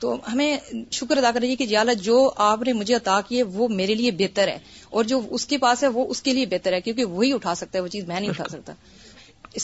تو 0.00 0.14
ہمیں 0.32 0.56
شکر 1.00 1.16
ادا 1.16 1.30
کر 1.34 1.40
رہی 1.40 1.50
ہے 1.50 1.56
کہ 1.62 1.66
جلال 1.72 1.94
جی 1.94 2.02
جو 2.04 2.18
آپ 2.48 2.62
نے 2.66 2.72
مجھے 2.82 2.94
عطا 2.94 3.20
کیے 3.28 3.42
وہ 3.58 3.68
میرے 3.82 3.94
لیے 4.02 4.10
بہتر 4.22 4.48
ہے 4.54 4.58
اور 4.92 5.04
جو 5.12 5.20
اس 5.38 5.46
کے 5.52 5.58
پاس 5.66 5.82
ہے 5.84 5.88
وہ 5.98 6.06
اس 6.14 6.22
کے 6.28 6.32
لیے 6.40 6.46
بہتر 6.54 6.72
ہے 6.72 6.80
کیونکہ 6.88 7.04
وہی 7.18 7.32
اٹھا 7.32 7.54
سکتا 7.62 7.78
ہے 7.78 7.82
وہ 7.82 7.94
چیز 7.96 8.06
میں 8.08 8.20
نہیں 8.20 8.30
اٹھا 8.30 8.44
سکتا 8.56 8.72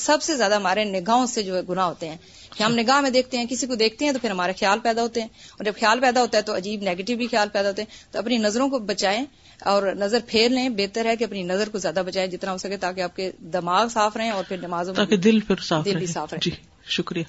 سب 0.03 0.23
سے 0.23 0.37
زیادہ 0.37 0.55
ہمارے 0.55 0.85
نگاہوں 0.85 1.27
سے 1.27 1.43
جو 1.43 1.57
ہے 1.57 1.61
گناہ 1.69 1.87
ہوتے 1.87 2.09
ہیں 2.09 2.17
کہ 2.57 2.63
ہم 2.63 2.75
نگاہ 2.75 3.01
میں 3.01 3.11
دیکھتے 3.11 3.39
ہیں 3.39 3.45
کسی 3.51 3.67
کو 3.67 3.75
دیکھتے 3.83 4.05
ہیں 4.05 4.13
تو 4.13 4.19
پھر 4.23 4.31
ہمارے 4.31 4.53
خیال 4.61 4.79
پیدا 4.83 5.03
ہوتے 5.03 5.21
ہیں 5.21 5.29
اور 5.57 5.65
جب 5.65 5.79
خیال 5.81 6.01
پیدا 6.01 6.21
ہوتا 6.23 6.39
ہے 6.39 6.43
تو 6.43 6.57
عجیب 6.57 6.83
نیگیٹو 6.89 7.17
بھی 7.17 7.27
خیال 7.31 7.49
پیدا 7.53 7.69
ہوتے 7.69 7.83
ہیں 7.83 8.13
تو 8.13 8.19
اپنی 8.19 8.37
نظروں 8.47 8.69
کو 8.71 8.79
بچائیں 8.91 9.25
اور 9.73 9.83
نظر 9.99 10.21
پھیر 10.27 10.49
لیں 10.51 10.69
بہتر 10.81 11.07
ہے 11.07 11.17
کہ 11.17 11.25
اپنی 11.25 11.43
نظر 11.53 11.69
کو 11.73 11.79
زیادہ 11.87 12.03
بچائیں 12.07 12.27
جتنا 12.31 12.53
ہو 12.53 12.59
سکے 12.65 12.77
تاکہ 12.87 13.01
آپ 13.03 13.17
کے 13.17 13.31
دماغ 13.53 13.89
صاف 13.95 14.17
رہیں 14.17 14.31
اور 14.31 14.45
پھر 14.49 14.61
نمازوں 14.67 14.95
پھر 14.95 15.17
دل 15.17 15.41
دل 15.85 15.95
بھی 15.99 16.07
صاف 16.13 16.33
رہے 16.33 16.41
جی، 16.51 16.51
شکریہ 16.97 17.25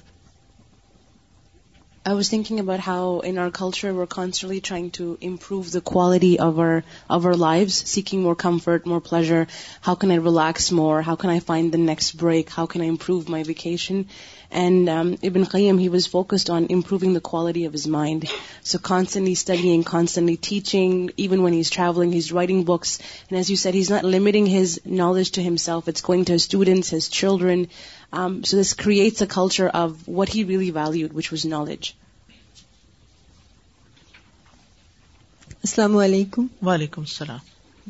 I 2.08 2.14
was 2.14 2.28
thinking 2.28 2.60
about 2.60 2.78
how 2.78 3.18
in 3.30 3.36
our 3.36 3.50
culture 3.50 3.92
we're 3.92 4.06
constantly 4.06 4.60
trying 4.60 4.92
to 4.92 5.18
improve 5.20 5.72
the 5.72 5.80
quality 5.80 6.38
of 6.38 6.60
our 6.60 7.34
lives, 7.34 7.74
seeking 7.90 8.22
more 8.22 8.36
comfort, 8.36 8.86
more 8.86 9.00
pleasure. 9.00 9.48
How 9.80 9.96
can 9.96 10.12
I 10.12 10.18
relax 10.26 10.70
more? 10.70 11.02
How 11.02 11.16
can 11.16 11.30
I 11.30 11.40
find 11.40 11.72
the 11.72 11.78
next 11.78 12.12
break? 12.12 12.48
How 12.48 12.66
can 12.66 12.80
I 12.80 12.84
improve 12.84 13.28
my 13.28 13.42
vacation? 13.42 14.06
And 14.52 14.88
um, 14.88 15.16
Ibn 15.20 15.44
Qayyim, 15.44 15.80
he 15.80 15.88
was 15.88 16.06
focused 16.06 16.48
on 16.48 16.66
improving 16.66 17.12
the 17.12 17.20
quality 17.20 17.64
of 17.64 17.72
his 17.72 17.88
mind. 17.88 18.26
So 18.62 18.78
constantly 18.78 19.34
studying, 19.34 19.82
constantly 19.82 20.36
teaching. 20.36 21.10
Even 21.16 21.42
when 21.42 21.52
he's 21.52 21.70
traveling, 21.70 22.12
he's 22.12 22.30
writing 22.30 22.62
books. 22.62 23.00
And 23.28 23.36
as 23.36 23.50
you 23.50 23.56
said, 23.56 23.74
he's 23.74 23.90
not 23.90 24.04
limiting 24.04 24.46
his 24.46 24.80
knowledge 24.84 25.32
to 25.32 25.42
himself. 25.42 25.88
It's 25.88 26.02
going 26.02 26.26
to 26.26 26.34
his 26.34 26.44
students, 26.44 26.88
his 26.88 27.08
children. 27.08 27.66
Um, 28.18 28.34
so 28.48 28.56
this 28.56 28.72
creates 28.82 29.22
a 29.24 29.26
culture 29.32 29.68
of 29.68 29.94
what 30.18 30.30
he 30.34 30.42
really 30.50 30.70
valued, 30.80 31.16
which 31.20 31.32
was 31.36 31.46
knowledge. 31.54 31.88
السلام 35.64 35.96
علیکم 35.98 36.44
وعلیکم 36.66 37.00
السلام 37.02 37.38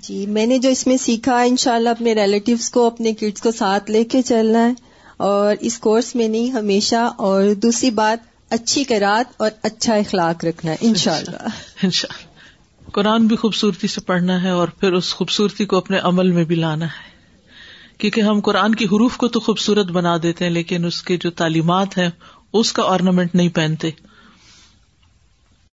جی 0.02 0.24
میں 0.34 0.44
نے 0.46 0.56
جو 0.64 0.68
اس 0.76 0.86
میں 0.86 0.96
سیکھا 1.04 1.38
ان 1.48 1.56
شاء 1.64 1.72
اللہ 1.74 1.88
اپنے 1.96 2.12
ریلیٹیوز 2.14 2.68
کو 2.76 2.84
اپنے 2.86 3.12
کڈس 3.22 3.40
کو 3.42 3.50
ساتھ 3.58 3.90
لے 3.90 4.02
کے 4.14 4.20
چلنا 4.30 4.62
ہے 4.66 4.72
اور 5.28 5.56
اس 5.70 5.78
کورس 5.86 6.14
میں 6.20 6.28
نہیں 6.28 6.50
ہمیشہ 6.52 7.02
اور 7.30 7.52
دوسری 7.66 7.90
بات 7.98 8.24
اچھی 8.58 8.84
کرات 8.92 9.34
اور 9.42 9.50
اچھا 9.70 9.94
اخلاق 9.94 10.44
رکھنا 10.44 10.72
ہے 10.72 10.76
ان 10.88 10.94
شاء 11.04 11.16
اللہ 11.16 11.86
قرآن 12.98 13.26
بھی 13.32 13.36
خوبصورتی 13.44 13.86
سے 13.96 14.00
پڑھنا 14.12 14.42
ہے 14.42 14.50
اور 14.60 14.68
پھر 14.80 14.92
اس 15.00 15.12
خوبصورتی 15.20 15.64
کو 15.72 15.76
اپنے 15.84 15.98
عمل 16.12 16.30
میں 16.38 16.44
بھی 16.52 16.56
لانا 16.64 16.86
ہے 16.96 17.14
کیونکہ 17.98 18.20
ہم 18.28 18.40
قرآن 18.44 18.74
کی 18.80 18.84
حروف 18.92 19.16
کو 19.22 19.28
تو 19.36 19.40
خوبصورت 19.40 19.90
بنا 19.98 20.16
دیتے 20.22 20.44
ہیں 20.44 20.52
لیکن 20.52 20.84
اس 20.84 21.02
کے 21.10 21.16
جو 21.20 21.30
تعلیمات 21.42 21.98
ہیں 21.98 22.08
اس 22.60 22.72
کا 22.78 22.82
آرنامنٹ 22.94 23.34
نہیں 23.34 23.48
پہنتے 23.60 23.90